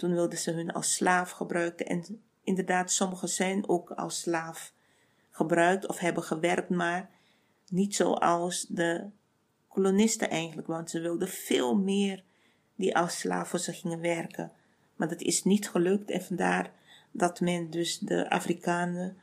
toen 0.00 0.14
wilden 0.14 0.38
ze 0.38 0.50
hun 0.50 0.72
als 0.72 0.94
slaaf 0.94 1.30
gebruiken. 1.30 1.86
En 1.86 2.22
inderdaad, 2.42 2.92
sommigen 2.92 3.28
zijn 3.28 3.68
ook 3.68 3.90
als 3.90 4.20
slaaf 4.20 4.72
gebruikt 5.30 5.86
of 5.86 5.98
hebben 5.98 6.22
gewerkt, 6.22 6.68
maar 6.68 7.10
niet 7.68 7.94
zoals 7.94 8.66
de 8.68 9.04
kolonisten 9.68 10.30
eigenlijk, 10.30 10.66
want 10.66 10.90
ze 10.90 11.00
wilden 11.00 11.28
veel 11.28 11.76
meer 11.76 12.22
die 12.74 12.96
als 12.96 13.18
slaaf 13.18 13.48
voor 13.48 13.58
ze 13.58 13.72
gingen 13.72 14.00
werken. 14.00 14.52
Maar 14.96 15.08
dat 15.08 15.20
is 15.20 15.44
niet 15.44 15.68
gelukt 15.68 16.10
en 16.10 16.22
vandaar 16.22 16.72
dat 17.10 17.40
men 17.40 17.70
dus 17.70 17.98
de 17.98 18.30
Afrikanen 18.30 19.16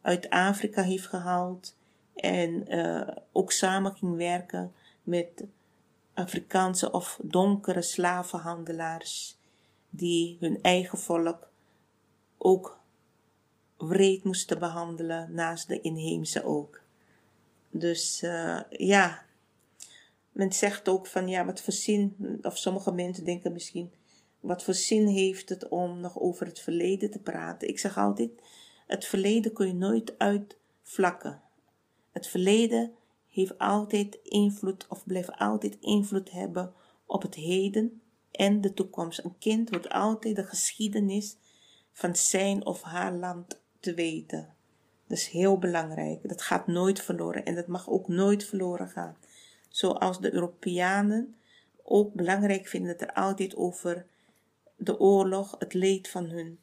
uit 0.00 0.30
Afrika 0.30 0.82
heeft 0.82 1.06
gehaald 1.06 1.76
en 2.14 2.74
uh, 2.74 3.08
ook 3.32 3.52
samen 3.52 3.94
ging 3.96 4.16
werken 4.16 4.72
met 5.02 5.44
Afrikaanse 6.14 6.90
of 6.90 7.18
donkere 7.22 7.82
slavenhandelaars 7.82 9.39
die 9.90 10.36
hun 10.40 10.62
eigen 10.62 10.98
volk 10.98 11.50
ook 12.38 12.80
wreed 13.76 14.24
moesten 14.24 14.58
behandelen, 14.58 15.34
naast 15.34 15.68
de 15.68 15.80
inheemse 15.80 16.44
ook. 16.44 16.80
Dus 17.70 18.22
uh, 18.22 18.60
ja, 18.70 19.22
men 20.32 20.52
zegt 20.52 20.88
ook 20.88 21.06
van 21.06 21.28
ja, 21.28 21.44
wat 21.44 21.60
voor 21.60 21.72
zin, 21.72 22.16
of 22.42 22.58
sommige 22.58 22.92
mensen 22.92 23.24
denken 23.24 23.52
misschien, 23.52 23.92
wat 24.40 24.62
voor 24.62 24.74
zin 24.74 25.06
heeft 25.06 25.48
het 25.48 25.68
om 25.68 26.00
nog 26.00 26.18
over 26.18 26.46
het 26.46 26.60
verleden 26.60 27.10
te 27.10 27.18
praten? 27.18 27.68
Ik 27.68 27.78
zeg 27.78 27.98
altijd, 27.98 28.30
het 28.86 29.04
verleden 29.04 29.52
kun 29.52 29.66
je 29.66 29.74
nooit 29.74 30.18
uitvlakken. 30.18 31.42
Het 32.10 32.26
verleden 32.26 32.92
heeft 33.28 33.58
altijd 33.58 34.18
invloed 34.22 34.86
of 34.88 35.06
blijft 35.06 35.32
altijd 35.32 35.76
invloed 35.80 36.30
hebben 36.30 36.72
op 37.06 37.22
het 37.22 37.34
heden 37.34 38.00
en 38.30 38.60
de 38.60 38.74
toekomst. 38.74 39.24
Een 39.24 39.38
kind 39.38 39.70
wordt 39.70 39.88
altijd 39.88 40.36
de 40.36 40.44
geschiedenis 40.44 41.36
van 41.92 42.16
zijn 42.16 42.66
of 42.66 42.82
haar 42.82 43.12
land 43.12 43.60
te 43.80 43.94
weten. 43.94 44.54
Dat 45.06 45.18
is 45.18 45.28
heel 45.28 45.58
belangrijk. 45.58 46.28
Dat 46.28 46.42
gaat 46.42 46.66
nooit 46.66 47.00
verloren 47.00 47.44
en 47.44 47.54
dat 47.54 47.66
mag 47.66 47.88
ook 47.88 48.08
nooit 48.08 48.44
verloren 48.44 48.88
gaan. 48.88 49.16
Zoals 49.68 50.20
de 50.20 50.32
Europeanen 50.32 51.34
ook 51.82 52.14
belangrijk 52.14 52.66
vinden 52.66 52.98
dat 52.98 53.08
er 53.08 53.14
altijd 53.14 53.56
over 53.56 54.06
de 54.76 55.00
oorlog, 55.00 55.56
het 55.58 55.74
leed 55.74 56.08
van 56.08 56.24
hun 56.24 56.58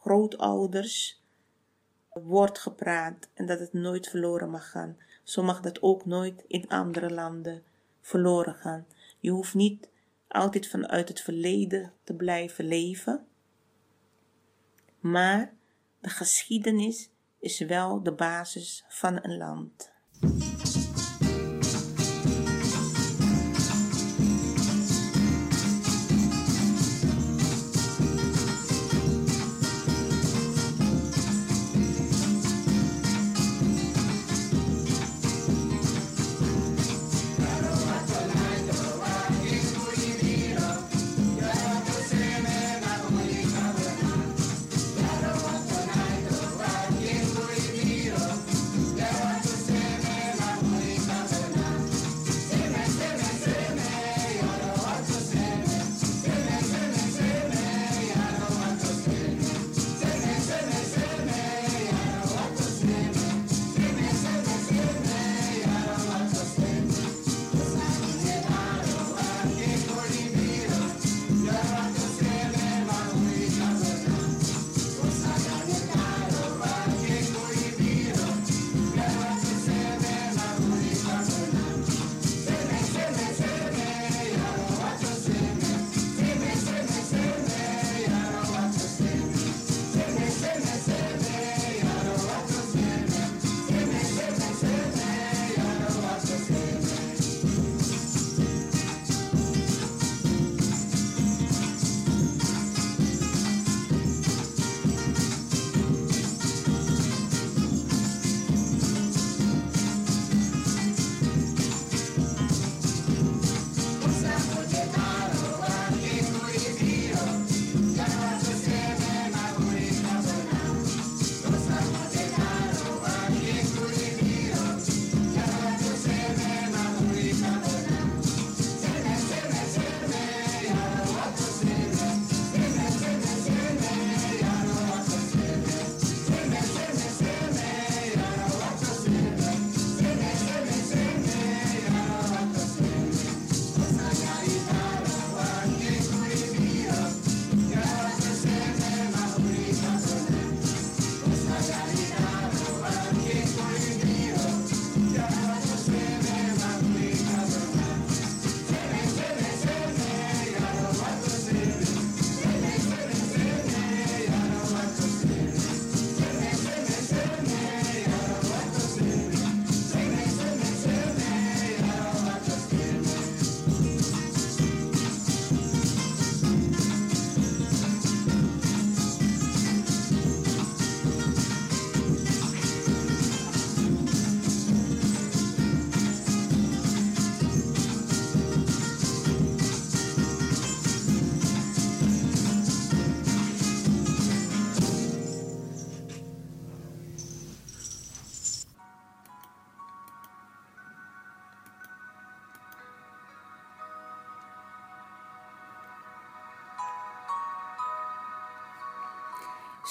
grootouders 0.00 1.20
wordt 2.12 2.58
gepraat 2.58 3.28
en 3.34 3.46
dat 3.46 3.58
het 3.58 3.72
nooit 3.72 4.08
verloren 4.08 4.50
mag 4.50 4.70
gaan. 4.70 4.96
Zo 5.22 5.42
mag 5.42 5.60
dat 5.60 5.82
ook 5.82 6.06
nooit 6.06 6.44
in 6.46 6.68
andere 6.68 7.10
landen 7.10 7.62
verloren 8.00 8.54
gaan. 8.54 8.86
Je 9.20 9.30
hoeft 9.30 9.54
niet 9.54 9.88
altijd 10.30 10.68
vanuit 10.68 11.08
het 11.08 11.20
verleden 11.20 11.92
te 12.04 12.14
blijven 12.14 12.64
leven, 12.64 13.26
maar 15.00 15.54
de 16.00 16.08
geschiedenis 16.08 17.10
is 17.38 17.58
wel 17.58 18.02
de 18.02 18.12
basis 18.12 18.84
van 18.88 19.18
een 19.22 19.36
land. 19.36 19.92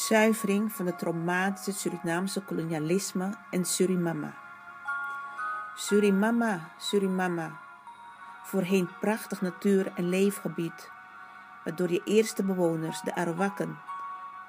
Zuivering 0.09 0.71
van 0.71 0.85
het 0.85 0.99
traumatische 0.99 1.73
Surinaamse 1.73 2.41
kolonialisme 2.41 3.33
en 3.49 3.65
Surimama. 3.65 4.33
Surimama, 5.75 6.69
Surimama. 6.77 7.59
Voorheen 8.43 8.89
prachtig 8.99 9.41
natuur- 9.41 9.91
en 9.95 10.09
leefgebied, 10.09 10.89
waardoor 11.63 11.87
de 11.87 12.01
eerste 12.05 12.43
bewoners, 12.43 13.01
de 13.01 13.15
Arawakken, 13.15 13.79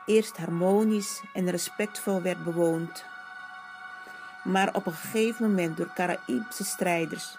eerst 0.07 0.37
harmonisch 0.37 1.23
en 1.33 1.51
respectvol 1.51 2.23
werd 2.23 2.45
bewoond. 2.45 3.05
Maar 4.45 4.75
op 4.75 4.87
een 4.87 4.93
gegeven 4.93 5.49
moment 5.49 5.77
door 5.77 5.93
Caraïbse 5.95 6.65
strijders 6.65 7.37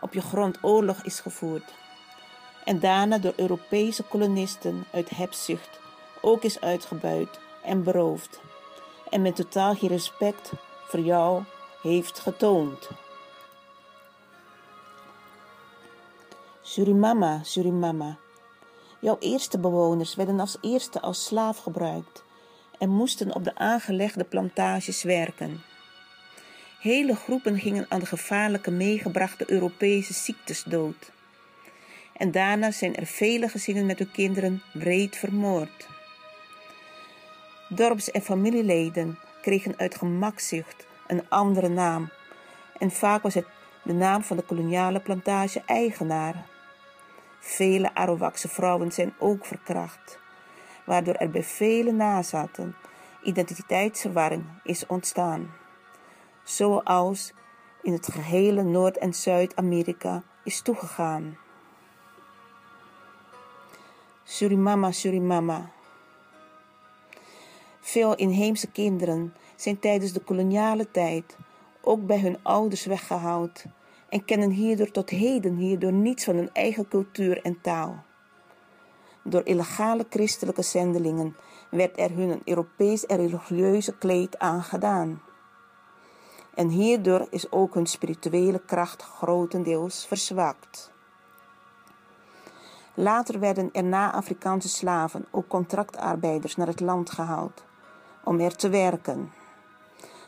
op 0.00 0.12
je 0.12 0.20
grond 0.20 0.58
oorlog 0.60 1.02
is 1.02 1.20
gevoerd. 1.20 1.74
En 2.64 2.80
daarna 2.80 3.18
door 3.18 3.34
Europese 3.36 4.02
kolonisten 4.02 4.84
uit 4.92 5.10
hebzucht 5.10 5.82
ook 6.24 6.42
is 6.42 6.60
uitgebuit 6.60 7.42
en 7.64 7.82
beroofd. 7.82 8.40
En 9.10 9.22
met 9.22 9.36
totaal 9.36 9.74
geen 9.74 9.88
respect 9.88 10.52
voor 10.86 11.00
jou 11.00 11.42
heeft 11.82 12.18
getoond. 12.18 12.88
Surimama, 16.62 17.42
Surimama. 17.42 18.16
Jouw 19.00 19.16
eerste 19.18 19.58
bewoners 19.58 20.14
werden 20.14 20.40
als 20.40 20.58
eerste 20.60 21.00
als 21.00 21.24
slaaf 21.24 21.58
gebruikt 21.58 22.24
en 22.78 22.88
moesten 22.88 23.34
op 23.34 23.44
de 23.44 23.54
aangelegde 23.54 24.24
plantages 24.24 25.02
werken. 25.02 25.62
Hele 26.80 27.14
groepen 27.14 27.58
gingen 27.58 27.86
aan 27.88 28.00
de 28.00 28.06
gevaarlijke 28.06 28.70
meegebrachte 28.70 29.50
Europese 29.50 30.12
ziektes 30.12 30.62
dood. 30.62 31.12
En 32.16 32.30
daarna 32.30 32.70
zijn 32.70 32.96
er 32.96 33.06
vele 33.06 33.48
gezinnen 33.48 33.86
met 33.86 33.98
hun 33.98 34.10
kinderen 34.10 34.62
wreed 34.72 35.16
vermoord. 35.16 35.93
Dorps- 37.74 38.10
en 38.10 38.22
familieleden 38.22 39.18
kregen 39.42 39.74
uit 39.76 39.94
gemakzucht 39.94 40.86
een 41.06 41.28
andere 41.28 41.68
naam. 41.68 42.10
En 42.78 42.90
vaak 42.90 43.22
was 43.22 43.34
het 43.34 43.46
de 43.82 43.92
naam 43.92 44.22
van 44.22 44.36
de 44.36 44.42
koloniale 44.42 45.00
plantage-eigenaar. 45.00 46.46
Vele 47.40 47.94
Arawakse 47.94 48.48
vrouwen 48.48 48.92
zijn 48.92 49.14
ook 49.18 49.44
verkracht, 49.44 50.18
waardoor 50.86 51.14
er 51.14 51.30
bij 51.30 51.42
vele 51.42 51.92
nazaten 51.92 52.76
identiteitsverwarring 53.22 54.44
is 54.62 54.86
ontstaan. 54.86 55.50
Zoals 56.42 57.32
in 57.82 57.92
het 57.92 58.08
gehele 58.12 58.62
Noord- 58.62 58.98
en 58.98 59.14
Zuid-Amerika 59.14 60.22
is 60.44 60.60
toegegaan. 60.60 61.38
Surimama, 64.24 64.90
Surimama. 64.90 65.70
Veel 67.86 68.14
inheemse 68.14 68.70
kinderen 68.70 69.34
zijn 69.56 69.78
tijdens 69.78 70.12
de 70.12 70.20
koloniale 70.20 70.90
tijd 70.90 71.36
ook 71.80 72.06
bij 72.06 72.20
hun 72.20 72.38
ouders 72.42 72.84
weggehaald 72.84 73.64
en 74.08 74.24
kennen 74.24 74.50
hierdoor 74.50 74.90
tot 74.90 75.10
heden 75.10 75.56
hierdoor 75.56 75.92
niets 75.92 76.24
van 76.24 76.34
hun 76.36 76.50
eigen 76.52 76.88
cultuur 76.88 77.42
en 77.42 77.60
taal. 77.60 78.04
Door 79.22 79.40
illegale 79.44 80.06
christelijke 80.10 80.62
zendelingen 80.62 81.36
werd 81.70 81.98
er 81.98 82.10
hun 82.10 82.28
een 82.28 82.42
Europees 82.44 83.06
en 83.06 83.16
religieuze 83.16 83.96
kleed 83.96 84.38
aangedaan. 84.38 85.22
En 86.54 86.68
hierdoor 86.68 87.26
is 87.30 87.52
ook 87.52 87.74
hun 87.74 87.86
spirituele 87.86 88.60
kracht 88.66 89.02
grotendeels 89.02 90.06
verzwakt. 90.06 90.92
Later 92.94 93.40
werden 93.40 93.68
er 93.72 93.84
na 93.84 94.12
Afrikaanse 94.12 94.68
slaven 94.68 95.26
ook 95.30 95.48
contractarbeiders 95.48 96.56
naar 96.56 96.66
het 96.66 96.80
land 96.80 97.10
gehaald 97.10 97.64
om 98.24 98.40
er 98.40 98.56
te 98.56 98.68
werken. 98.68 99.32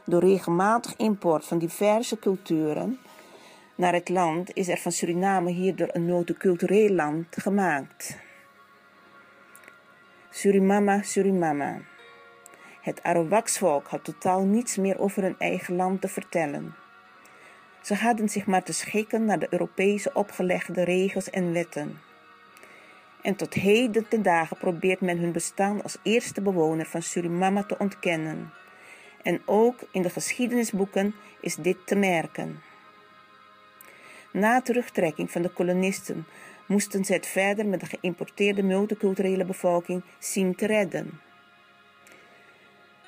Door 0.04 0.20
regelmatig 0.20 0.96
import 0.96 1.44
van 1.44 1.58
diverse 1.58 2.18
culturen 2.18 2.98
naar 3.76 3.92
het 3.92 4.08
land 4.08 4.54
is 4.54 4.68
er 4.68 4.78
van 4.78 4.92
Suriname 4.92 5.50
hierdoor 5.50 5.88
een 5.92 6.04
multicultureel 6.04 6.90
land 6.90 7.26
gemaakt. 7.30 8.18
Surimama, 10.30 11.02
Surimama. 11.02 11.78
Het 12.80 13.02
Arawaksvolk 13.02 13.86
had 13.86 14.04
totaal 14.04 14.44
niets 14.44 14.76
meer 14.76 14.98
over 14.98 15.22
hun 15.22 15.38
eigen 15.38 15.76
land 15.76 16.00
te 16.00 16.08
vertellen. 16.08 16.74
Ze 17.82 17.94
hadden 17.94 18.28
zich 18.28 18.46
maar 18.46 18.62
te 18.62 18.72
schikken 18.72 19.24
naar 19.24 19.38
de 19.38 19.46
Europese 19.50 20.10
opgelegde 20.12 20.82
regels 20.82 21.30
en 21.30 21.52
wetten. 21.52 22.00
En 23.26 23.36
tot 23.36 23.54
heden 23.54 24.08
ten 24.08 24.22
dagen 24.22 24.56
probeert 24.56 25.00
men 25.00 25.18
hun 25.18 25.32
bestaan 25.32 25.82
als 25.82 25.98
eerste 26.02 26.40
bewoner 26.40 26.86
van 26.86 27.02
Surimama 27.02 27.62
te 27.62 27.78
ontkennen. 27.78 28.52
En 29.22 29.42
ook 29.44 29.80
in 29.90 30.02
de 30.02 30.10
geschiedenisboeken 30.10 31.14
is 31.40 31.54
dit 31.54 31.76
te 31.86 31.94
merken. 31.94 32.62
Na 34.32 34.60
terugtrekking 34.60 35.30
van 35.30 35.42
de 35.42 35.48
kolonisten 35.48 36.26
moesten 36.66 37.04
ze 37.04 37.12
het 37.12 37.26
verder 37.26 37.66
met 37.66 37.80
de 37.80 37.86
geïmporteerde 37.86 38.62
multiculturele 38.62 39.44
bevolking 39.44 40.02
zien 40.18 40.54
te 40.54 40.66
redden. 40.66 41.20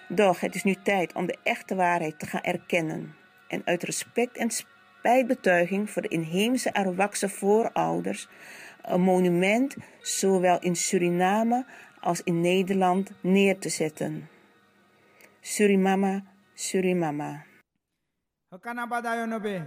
Doch 0.08 0.40
het 0.40 0.54
is 0.54 0.64
nu 0.64 0.74
tijd 0.82 1.12
om 1.12 1.26
de 1.26 1.38
echte 1.42 1.74
waarheid 1.74 2.18
te 2.18 2.26
gaan 2.26 2.42
erkennen 2.42 3.14
en 3.48 3.62
uit 3.64 3.82
respect 3.82 4.36
en 4.36 4.50
spijtbetuiging 4.50 5.90
voor 5.90 6.02
de 6.02 6.08
inheemse 6.08 6.72
Arawakse 6.72 7.28
voorouders 7.28 8.28
een 8.92 9.00
monument 9.00 9.76
zowel 10.02 10.58
in 10.60 10.76
Suriname 10.76 11.64
als 12.00 12.22
in 12.22 12.40
Nederland 12.40 13.10
neer 13.20 13.58
te 13.58 13.68
zetten. 13.68 14.28
Surimama, 15.40 16.22
Surimama. 16.54 17.44
Hakanaba 18.50 19.00
dayonobe, 19.00 19.62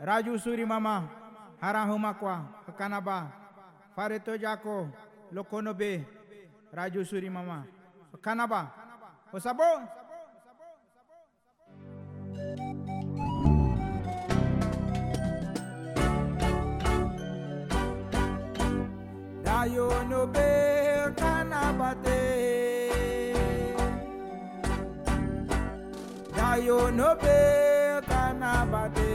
Raju 0.00 0.38
Surimama, 0.38 1.08
Harahumakwa, 1.60 2.62
Hakanaba, 2.66 3.32
Fareto 3.94 4.34
Jako, 4.36 4.88
Lokonobe, 5.30 6.06
Raju 6.72 7.04
Surimama, 7.04 7.66
Hakanaba, 8.12 8.72
Osabo, 9.32 9.88
Dayonobe, 19.58 21.14
Kanabate. 21.18 22.22
Dayo 26.30 26.94
no 26.94 27.16
be 27.16 27.38
kanabate 28.06 29.10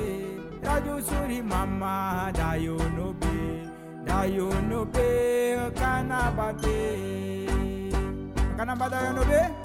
Raju 0.62 0.96
suri 1.02 1.42
mama 1.42 2.30
Dayo 2.34 2.78
no 2.98 3.14
be 3.14 3.64
Dayo 4.06 4.50
no 4.70 4.84
be 4.84 5.72
kanabate 5.80 7.48
Kanabata 8.58 9.00
dayo 9.00 9.16
no 9.16 9.24
be 9.24 9.63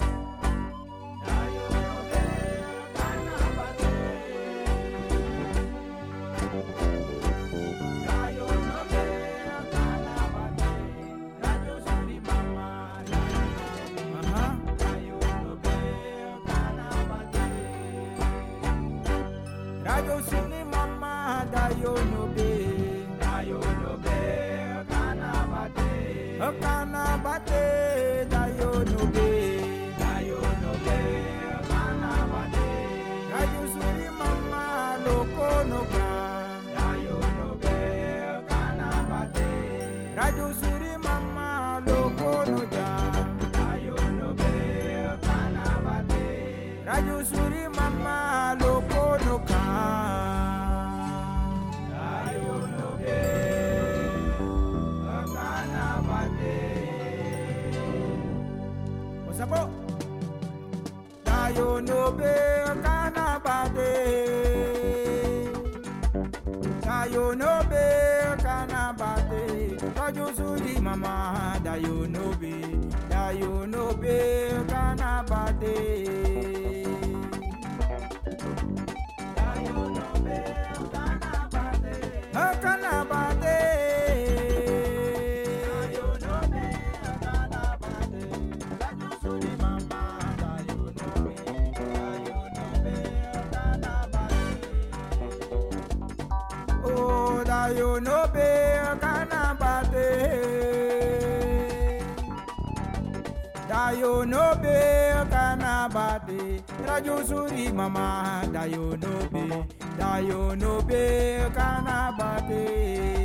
juzuri 107.00 107.72
mama, 107.72 108.42
da 108.52 108.64
you 108.64 108.96
no 108.96 109.28
be, 109.32 109.64
da 109.98 110.18
you 110.18 110.56
no 110.56 110.82
be, 110.82 111.38
canabate. 111.54 113.17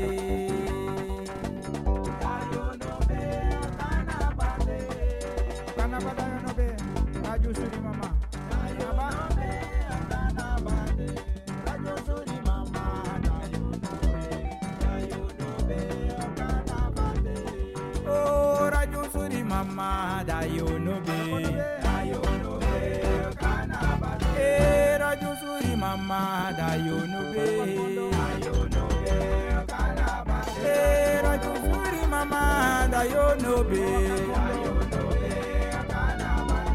be. 33.70 33.86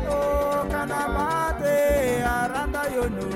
o 0.08 0.16
oh, 0.16 0.66
kana 0.70 1.00
mate 1.14 1.76
aranda 2.36 2.82
yono. 2.94 3.28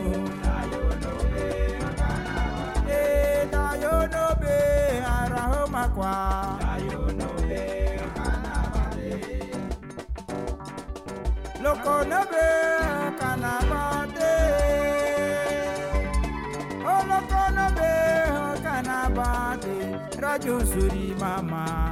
Eh, 2.88 3.42
e 3.42 3.46
na 3.52 3.64
yono 3.82 4.24
be 4.40 4.56
araho 5.16 5.62
makwa 5.74 6.14
loko 11.64 11.94
nobe 12.10 12.46
kana 13.20 13.54
mate 13.70 14.34
o 16.84 16.92
oh, 16.92 17.00
loko 17.10 17.42
nobe 17.56 17.92
kana 18.64 18.98
bate 19.16 19.76
rajo 20.22 20.56
suri 20.70 21.06
mama. 21.20 21.91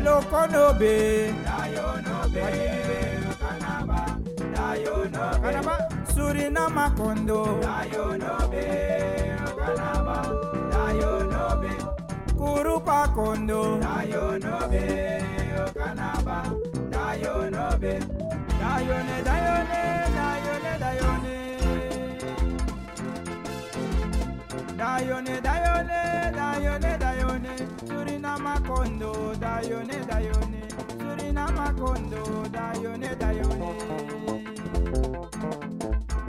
Eloko 0.00 0.50
no 0.50 0.72
be. 0.80 1.30
Dayo 1.44 1.88
no 2.06 2.16
be. 2.32 2.46
Kanaba. 3.40 4.00
Dayo 4.56 4.96
no 5.12 5.24
be. 5.40 5.44
Kanaba. 5.44 5.74
Surinama 6.14 6.86
kondo. 6.96 7.44
Dayo 7.60 8.06
no 8.22 8.34
be. 8.48 8.64
Kanaba. 9.60 10.16
Dayo 10.72 11.12
no 11.32 11.44
be. 11.60 11.72
Kurupa 12.32 13.00
kondo. 13.14 13.62
Dayo 13.84 14.24
no 14.42 14.56
be. 14.72 14.84
Kanaba. 15.76 16.38
Dayo 16.94 17.34
no 17.52 17.66
be. 17.82 17.92
Dayo 18.62 18.96
ne 19.08 19.16
dayo 19.28 19.56
ne 19.70 19.82
dayo 20.16 20.54
ne 20.64 20.72
dayo 20.82 21.10
ne. 21.24 21.36
Dayo 24.80 25.16
ne 25.26 25.34
dayo 25.46 25.74
ne 25.90 26.02
dayo 26.38 26.74
ne 26.84 26.92
Dayone, 27.40 27.56
Surinama 27.86 28.60
kondo, 28.66 29.34
Dayone, 29.34 29.96
Dayone, 30.06 30.60
Surinama 30.98 31.72
kondo, 31.78 32.22
Dayone, 32.50 33.16
Dayone. 33.16 33.70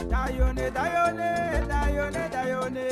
Dayone, 0.10 0.72
Dayone, 0.72 1.68
Dayone, 1.68 2.30
Dayone. 2.32 2.88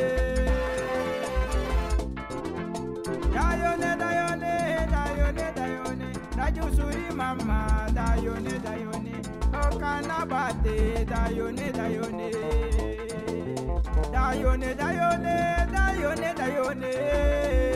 Dayone, 3.32 3.90
Dayone, 4.02 4.54
Dayone, 4.92 5.46
Dayone, 5.56 6.08
Daju 6.36 6.66
suri 6.76 7.06
mama, 7.16 7.88
Dayone, 7.94 8.60
Dayone, 8.60 9.16
Okanabate, 9.54 11.06
Dayone. 11.08 11.66
Dayone, 14.12 14.76
Dayone, 14.76 15.36
Dayone, 15.72 16.30
Dayone. 16.36 16.36
Dayone, 16.40 17.69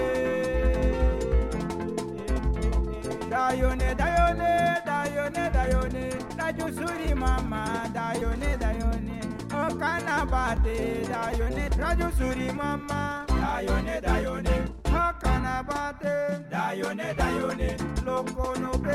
Dayone, 5.24 5.51
Dayone, 5.51 5.51
Dayone. 5.53 6.36
Raju 6.38 6.67
suri 6.74 7.15
mama, 7.15 7.89
Dayone, 7.93 8.57
Dayone. 8.59 9.19
Okanabate, 9.49 11.05
Dayone, 11.07 11.69
Raju 11.78 12.11
suri 12.17 12.53
mama, 12.53 13.26
Dayone, 13.30 14.01
Dayone. 14.01 14.67
Okanabate, 14.84 16.49
Dayone, 16.49 17.15
Dayone. 17.15 17.78
Loko 18.03 18.59
no 18.59 18.71
be, 18.80 18.91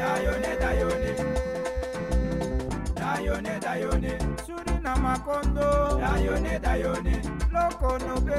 Dayone, 0.00 0.58
Dayone. 0.60 1.49
Dayone, 3.30 3.60
Dayone, 3.60 4.18
Surinama 4.44 5.14
kondo. 5.24 5.98
Dayone, 6.00 6.58
Dayone, 6.60 7.14
Loko 7.54 7.98
no 8.04 8.20
be. 8.20 8.34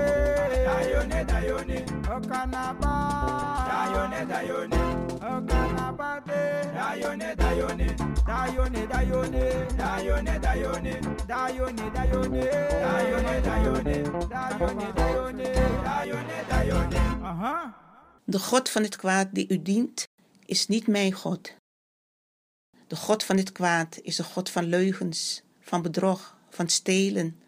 Dayone, 0.68 1.26
Dayone, 1.26 1.78
Okanaba. 2.12 2.94
Dayone, 3.72 4.22
Dayone, 4.28 4.82
Okanabate. 5.32 6.42
Dayone, 6.76 7.36
Dayone, 7.38 7.88
Dayone, 8.28 8.82
Dayone, 8.92 9.40
Dayone, 9.78 10.34
Dayone, 10.44 11.00
Dayone, 11.28 11.88
Dayone, 11.88 12.44
Dayone, 12.92 13.36
Dayone, 13.48 13.96
Dayone, 14.28 14.88
Dayone, 14.92 15.48
Dayone, 15.88 16.38
Dayone. 16.50 17.00
Aha. 17.24 17.74
De 18.26 18.40
God 18.40 18.70
van 18.70 18.84
het 18.84 18.96
kwaad 18.98 19.28
die 19.32 19.46
u 19.50 19.62
dient, 19.62 20.08
is 20.46 20.68
niet 20.68 20.88
mijn 20.88 21.14
God. 21.14 21.60
De 22.92 22.98
God 22.98 23.24
van 23.24 23.36
dit 23.36 23.52
kwaad 23.52 24.00
is 24.02 24.16
de 24.16 24.24
God 24.24 24.50
van 24.50 24.66
leugens, 24.66 25.42
van 25.60 25.82
bedrog, 25.82 26.38
van 26.50 26.70
stelen, 26.70 27.40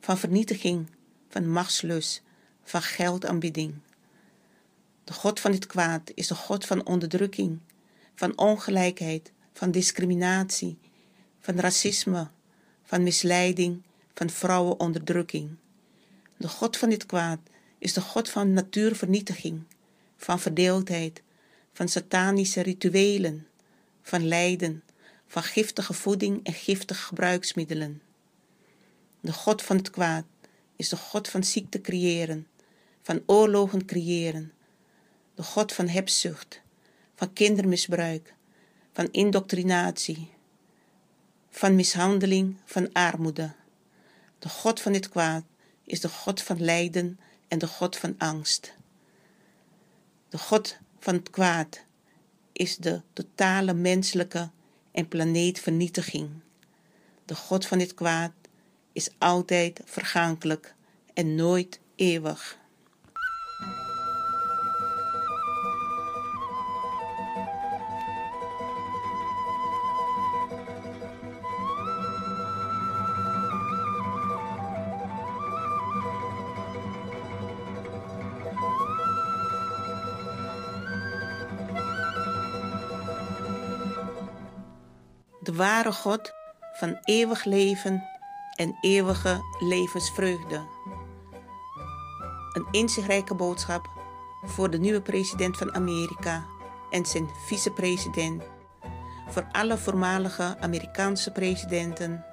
van 0.00 0.18
vernietiging, 0.18 0.90
van 1.28 1.50
machtslust, 1.50 2.22
van 2.62 2.82
geldaanbieding. 2.82 3.74
De 5.04 5.12
God 5.12 5.40
van 5.40 5.50
dit 5.50 5.66
kwaad 5.66 6.10
is 6.14 6.26
de 6.26 6.34
God 6.34 6.66
van 6.66 6.86
onderdrukking, 6.86 7.58
van 8.14 8.38
ongelijkheid, 8.38 9.32
van 9.52 9.70
discriminatie, 9.70 10.78
van 11.40 11.58
racisme, 11.58 12.28
van 12.82 13.02
misleiding, 13.02 13.82
van 14.14 14.30
vrouwenonderdrukking. 14.30 15.50
De 16.36 16.48
God 16.48 16.76
van 16.76 16.88
dit 16.88 17.06
kwaad 17.06 17.40
is 17.78 17.92
de 17.92 18.00
God 18.00 18.30
van 18.30 18.52
natuurvernietiging, 18.52 19.62
van 20.16 20.40
verdeeldheid, 20.40 21.22
van 21.72 21.88
satanische 21.88 22.60
rituelen, 22.60 23.46
van 24.08 24.28
lijden, 24.28 24.82
van 25.26 25.42
giftige 25.42 25.92
voeding 25.92 26.44
en 26.44 26.52
giftige 26.52 27.02
gebruiksmiddelen. 27.02 28.02
De 29.20 29.32
God 29.32 29.62
van 29.62 29.76
het 29.76 29.90
kwaad 29.90 30.24
is 30.76 30.88
de 30.88 30.96
God 30.96 31.28
van 31.28 31.44
ziekte 31.44 31.80
creëren, 31.80 32.46
van 33.02 33.22
oorlogen 33.26 33.84
creëren, 33.84 34.52
de 35.34 35.42
God 35.42 35.72
van 35.72 35.88
hebzucht, 35.88 36.60
van 37.14 37.32
kindermisbruik, 37.32 38.34
van 38.92 39.08
indoctrinatie, 39.10 40.30
van 41.50 41.74
mishandeling, 41.74 42.56
van 42.64 42.92
armoede. 42.92 43.52
De 44.38 44.48
God 44.48 44.80
van 44.80 44.92
dit 44.92 45.08
kwaad 45.08 45.44
is 45.84 46.00
de 46.00 46.08
God 46.08 46.42
van 46.42 46.60
lijden 46.60 47.20
en 47.48 47.58
de 47.58 47.66
God 47.66 47.96
van 47.96 48.14
angst. 48.18 48.74
De 50.28 50.38
God 50.38 50.76
van 50.98 51.14
het 51.14 51.30
kwaad 51.30 51.86
is 52.58 52.76
de 52.76 53.00
totale 53.12 53.74
menselijke 53.74 54.50
en 54.92 55.08
planeetvernietiging. 55.08 56.30
De 57.24 57.34
God 57.34 57.66
van 57.66 57.78
dit 57.78 57.94
kwaad 57.94 58.32
is 58.92 59.10
altijd 59.18 59.80
vergankelijk 59.84 60.74
en 61.14 61.34
nooit 61.34 61.80
eeuwig. 61.94 62.58
Ware 85.88 86.00
God 86.00 86.32
van 86.72 86.98
eeuwig 87.04 87.44
leven 87.44 88.08
en 88.54 88.78
eeuwige 88.80 89.40
levensvreugde. 89.58 90.66
Een 92.52 92.68
inzichtrijke 92.70 93.34
boodschap 93.34 93.90
voor 94.44 94.70
de 94.70 94.78
nieuwe 94.78 95.00
president 95.00 95.56
van 95.56 95.74
Amerika 95.74 96.44
en 96.90 97.06
zijn 97.06 97.28
vicepresident, 97.46 98.42
voor 99.28 99.46
alle 99.52 99.78
voormalige 99.78 100.56
Amerikaanse 100.60 101.32
presidenten 101.32 102.24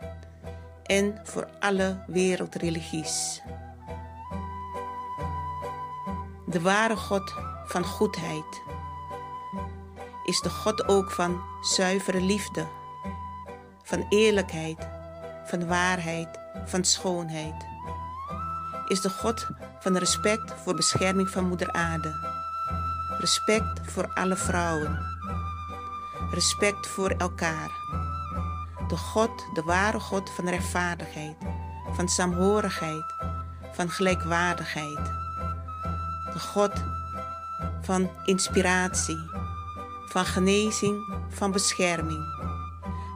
en 0.83 1.21
voor 1.23 1.49
alle 1.59 2.03
wereldreligies. 2.07 3.41
De 6.45 6.61
ware 6.61 6.95
God 6.95 7.33
van 7.65 7.83
goedheid 7.83 8.61
is 10.25 10.41
de 10.41 10.49
God 10.49 10.87
ook 10.87 11.11
van 11.11 11.41
zuivere 11.61 12.21
liefde, 12.21 12.67
van 13.85 14.05
eerlijkheid, 14.09 14.87
van 15.45 15.67
waarheid, 15.67 16.27
van 16.65 16.83
schoonheid. 16.83 17.65
Is 18.87 19.01
de 19.01 19.09
God 19.09 19.47
van 19.79 19.97
respect 19.97 20.53
voor 20.63 20.75
bescherming 20.75 21.29
van 21.29 21.47
Moeder 21.47 21.71
Aarde, 21.71 22.13
respect 23.19 23.91
voor 23.91 24.11
alle 24.13 24.35
vrouwen, 24.35 24.99
respect 26.31 26.87
voor 26.87 27.09
elkaar. 27.09 27.69
De 28.87 28.97
God, 28.97 29.45
de 29.53 29.61
ware 29.61 29.99
God 29.99 30.29
van 30.29 30.49
rechtvaardigheid, 30.49 31.35
van 31.93 32.09
saamhorigheid, 32.09 33.13
van 33.73 33.89
gelijkwaardigheid. 33.89 35.05
De 36.33 36.39
God 36.39 36.71
van 37.81 38.09
inspiratie, 38.25 39.19
van 40.05 40.25
genezing, 40.25 41.15
van 41.29 41.51
bescherming, 41.51 42.34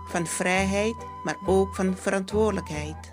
van 0.10 0.28
vrijheid, 0.28 0.96
maar 1.24 1.38
ook 1.46 1.76
van 1.76 1.98
verantwoordelijkheid. 1.98 3.12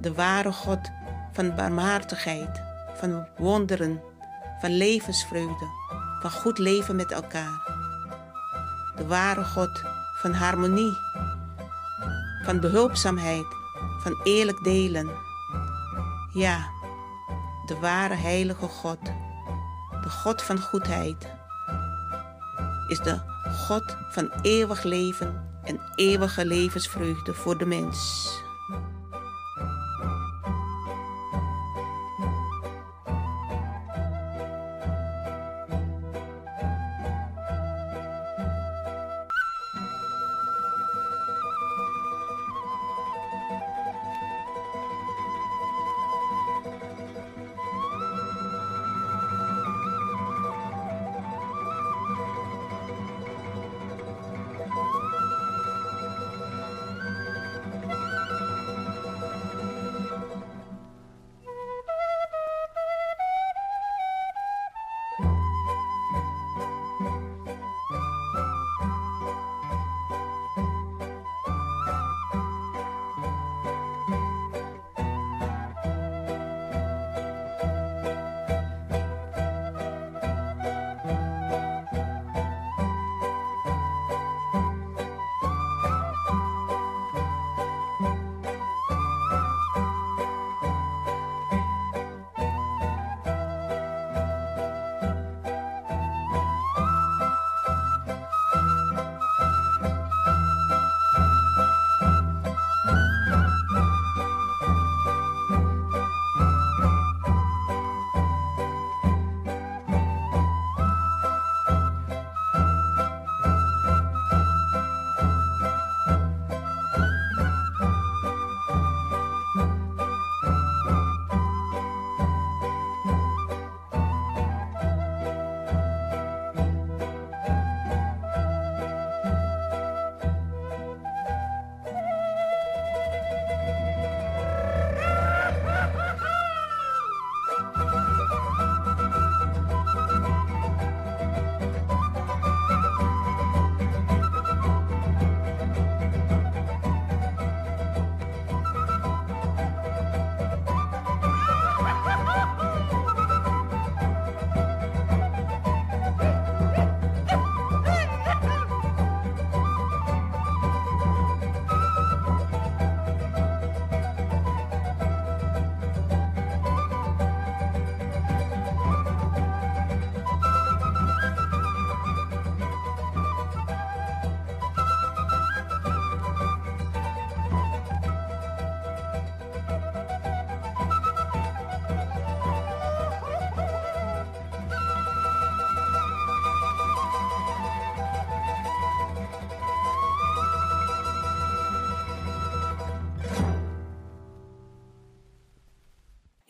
De 0.00 0.14
ware 0.14 0.52
God 0.52 0.90
van 1.32 1.54
barmhartigheid, 1.54 2.62
van 2.94 3.26
wonderen, 3.36 4.02
van 4.60 4.70
levensvreugde, 4.70 5.66
van 6.20 6.30
goed 6.30 6.58
leven 6.58 6.96
met 6.96 7.12
elkaar. 7.12 7.76
De 8.96 9.06
ware 9.06 9.44
God 9.44 9.82
van 10.20 10.32
harmonie, 10.32 10.92
van 12.44 12.60
behulpzaamheid, 12.60 13.46
van 14.00 14.20
eerlijk 14.24 14.64
delen. 14.64 15.10
Ja, 16.32 16.68
de 17.66 17.78
ware 17.80 18.14
heilige 18.14 18.66
God, 18.66 18.98
de 20.02 20.10
God 20.10 20.42
van 20.42 20.58
goedheid, 20.58 21.28
is 22.88 22.98
de 22.98 23.37
God 23.68 23.96
van 24.08 24.32
eeuwig 24.42 24.82
leven 24.82 25.48
en 25.62 25.80
eeuwige 25.94 26.46
levensvreugde 26.46 27.34
voor 27.34 27.58
de 27.58 27.66
mens. 27.66 28.30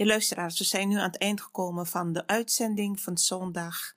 Luisteraars, 0.09 0.59
we 0.59 0.65
zijn 0.65 0.89
nu 0.89 0.97
aan 0.97 1.11
het 1.11 1.19
eind 1.19 1.41
gekomen 1.41 1.87
van 1.87 2.13
de 2.13 2.27
uitzending 2.27 3.01
van 3.01 3.19
zondag 3.19 3.95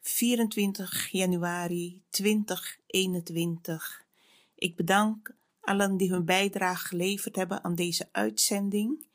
24 0.00 1.08
januari 1.10 2.02
2021. 2.10 4.04
Ik 4.54 4.76
bedank 4.76 5.34
allen 5.60 5.96
die 5.96 6.10
hun 6.10 6.24
bijdrage 6.24 6.86
geleverd 6.86 7.36
hebben 7.36 7.64
aan 7.64 7.74
deze 7.74 8.08
uitzending. 8.12 9.06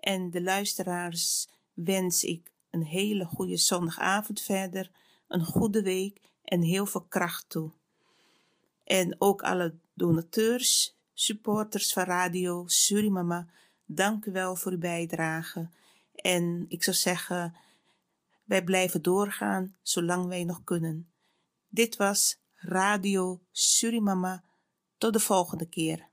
En 0.00 0.30
de 0.30 0.42
luisteraars 0.42 1.48
wens 1.72 2.24
ik 2.24 2.52
een 2.70 2.84
hele 2.84 3.24
goede 3.24 3.56
zondagavond 3.56 4.40
verder, 4.40 4.90
een 5.28 5.44
goede 5.44 5.82
week 5.82 6.20
en 6.44 6.62
heel 6.62 6.86
veel 6.86 7.06
kracht 7.08 7.44
toe. 7.48 7.70
En 8.84 9.14
ook 9.18 9.42
alle 9.42 9.74
donateurs, 9.94 10.96
supporters 11.14 11.92
van 11.92 12.04
Radio 12.04 12.64
Surimama, 12.66 13.48
dank 13.88 14.24
u 14.24 14.32
wel 14.32 14.56
voor 14.56 14.72
uw 14.72 14.78
bijdrage. 14.78 15.68
En 16.14 16.64
ik 16.68 16.82
zou 16.82 16.96
zeggen, 16.96 17.56
wij 18.44 18.64
blijven 18.64 19.02
doorgaan 19.02 19.76
zolang 19.82 20.26
wij 20.26 20.44
nog 20.44 20.64
kunnen. 20.64 21.10
Dit 21.68 21.96
was 21.96 22.40
Radio 22.54 23.40
Surimama. 23.50 24.44
Tot 24.98 25.12
de 25.12 25.20
volgende 25.20 25.68
keer. 25.68 26.07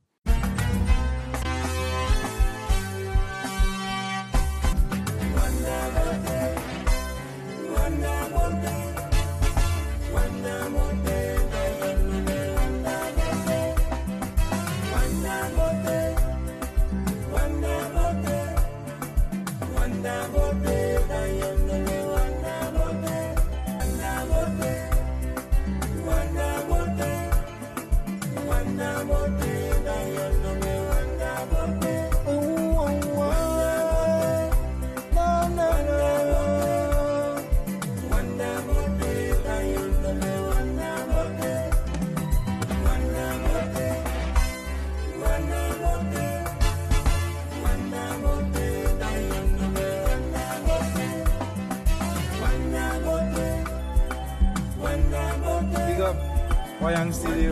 Wayang 56.85 57.09
Studio. 57.09 57.49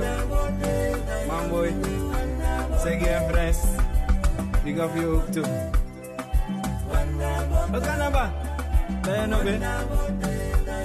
Mamboy. 1.25 1.73
Segi 2.77 3.05
en 3.09 3.25
Fres 3.29 3.57
Big 4.63 4.77
up 4.77 4.93
je 4.93 5.05
ook 5.05 5.25
toe 5.31 5.45
Wat 7.71 7.81
kan 7.81 7.97
nou 7.97 8.11
ba? 8.11 8.31
Ben 9.01 9.21
je 9.21 9.27
nog 9.27 9.43
bij? 9.43 9.59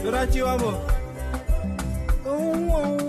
Zodat 0.04 0.34
je 0.34 0.42
wabo. 0.42 0.80
Oh, 2.24 2.72
oh, 2.72 2.96
oh 3.00 3.07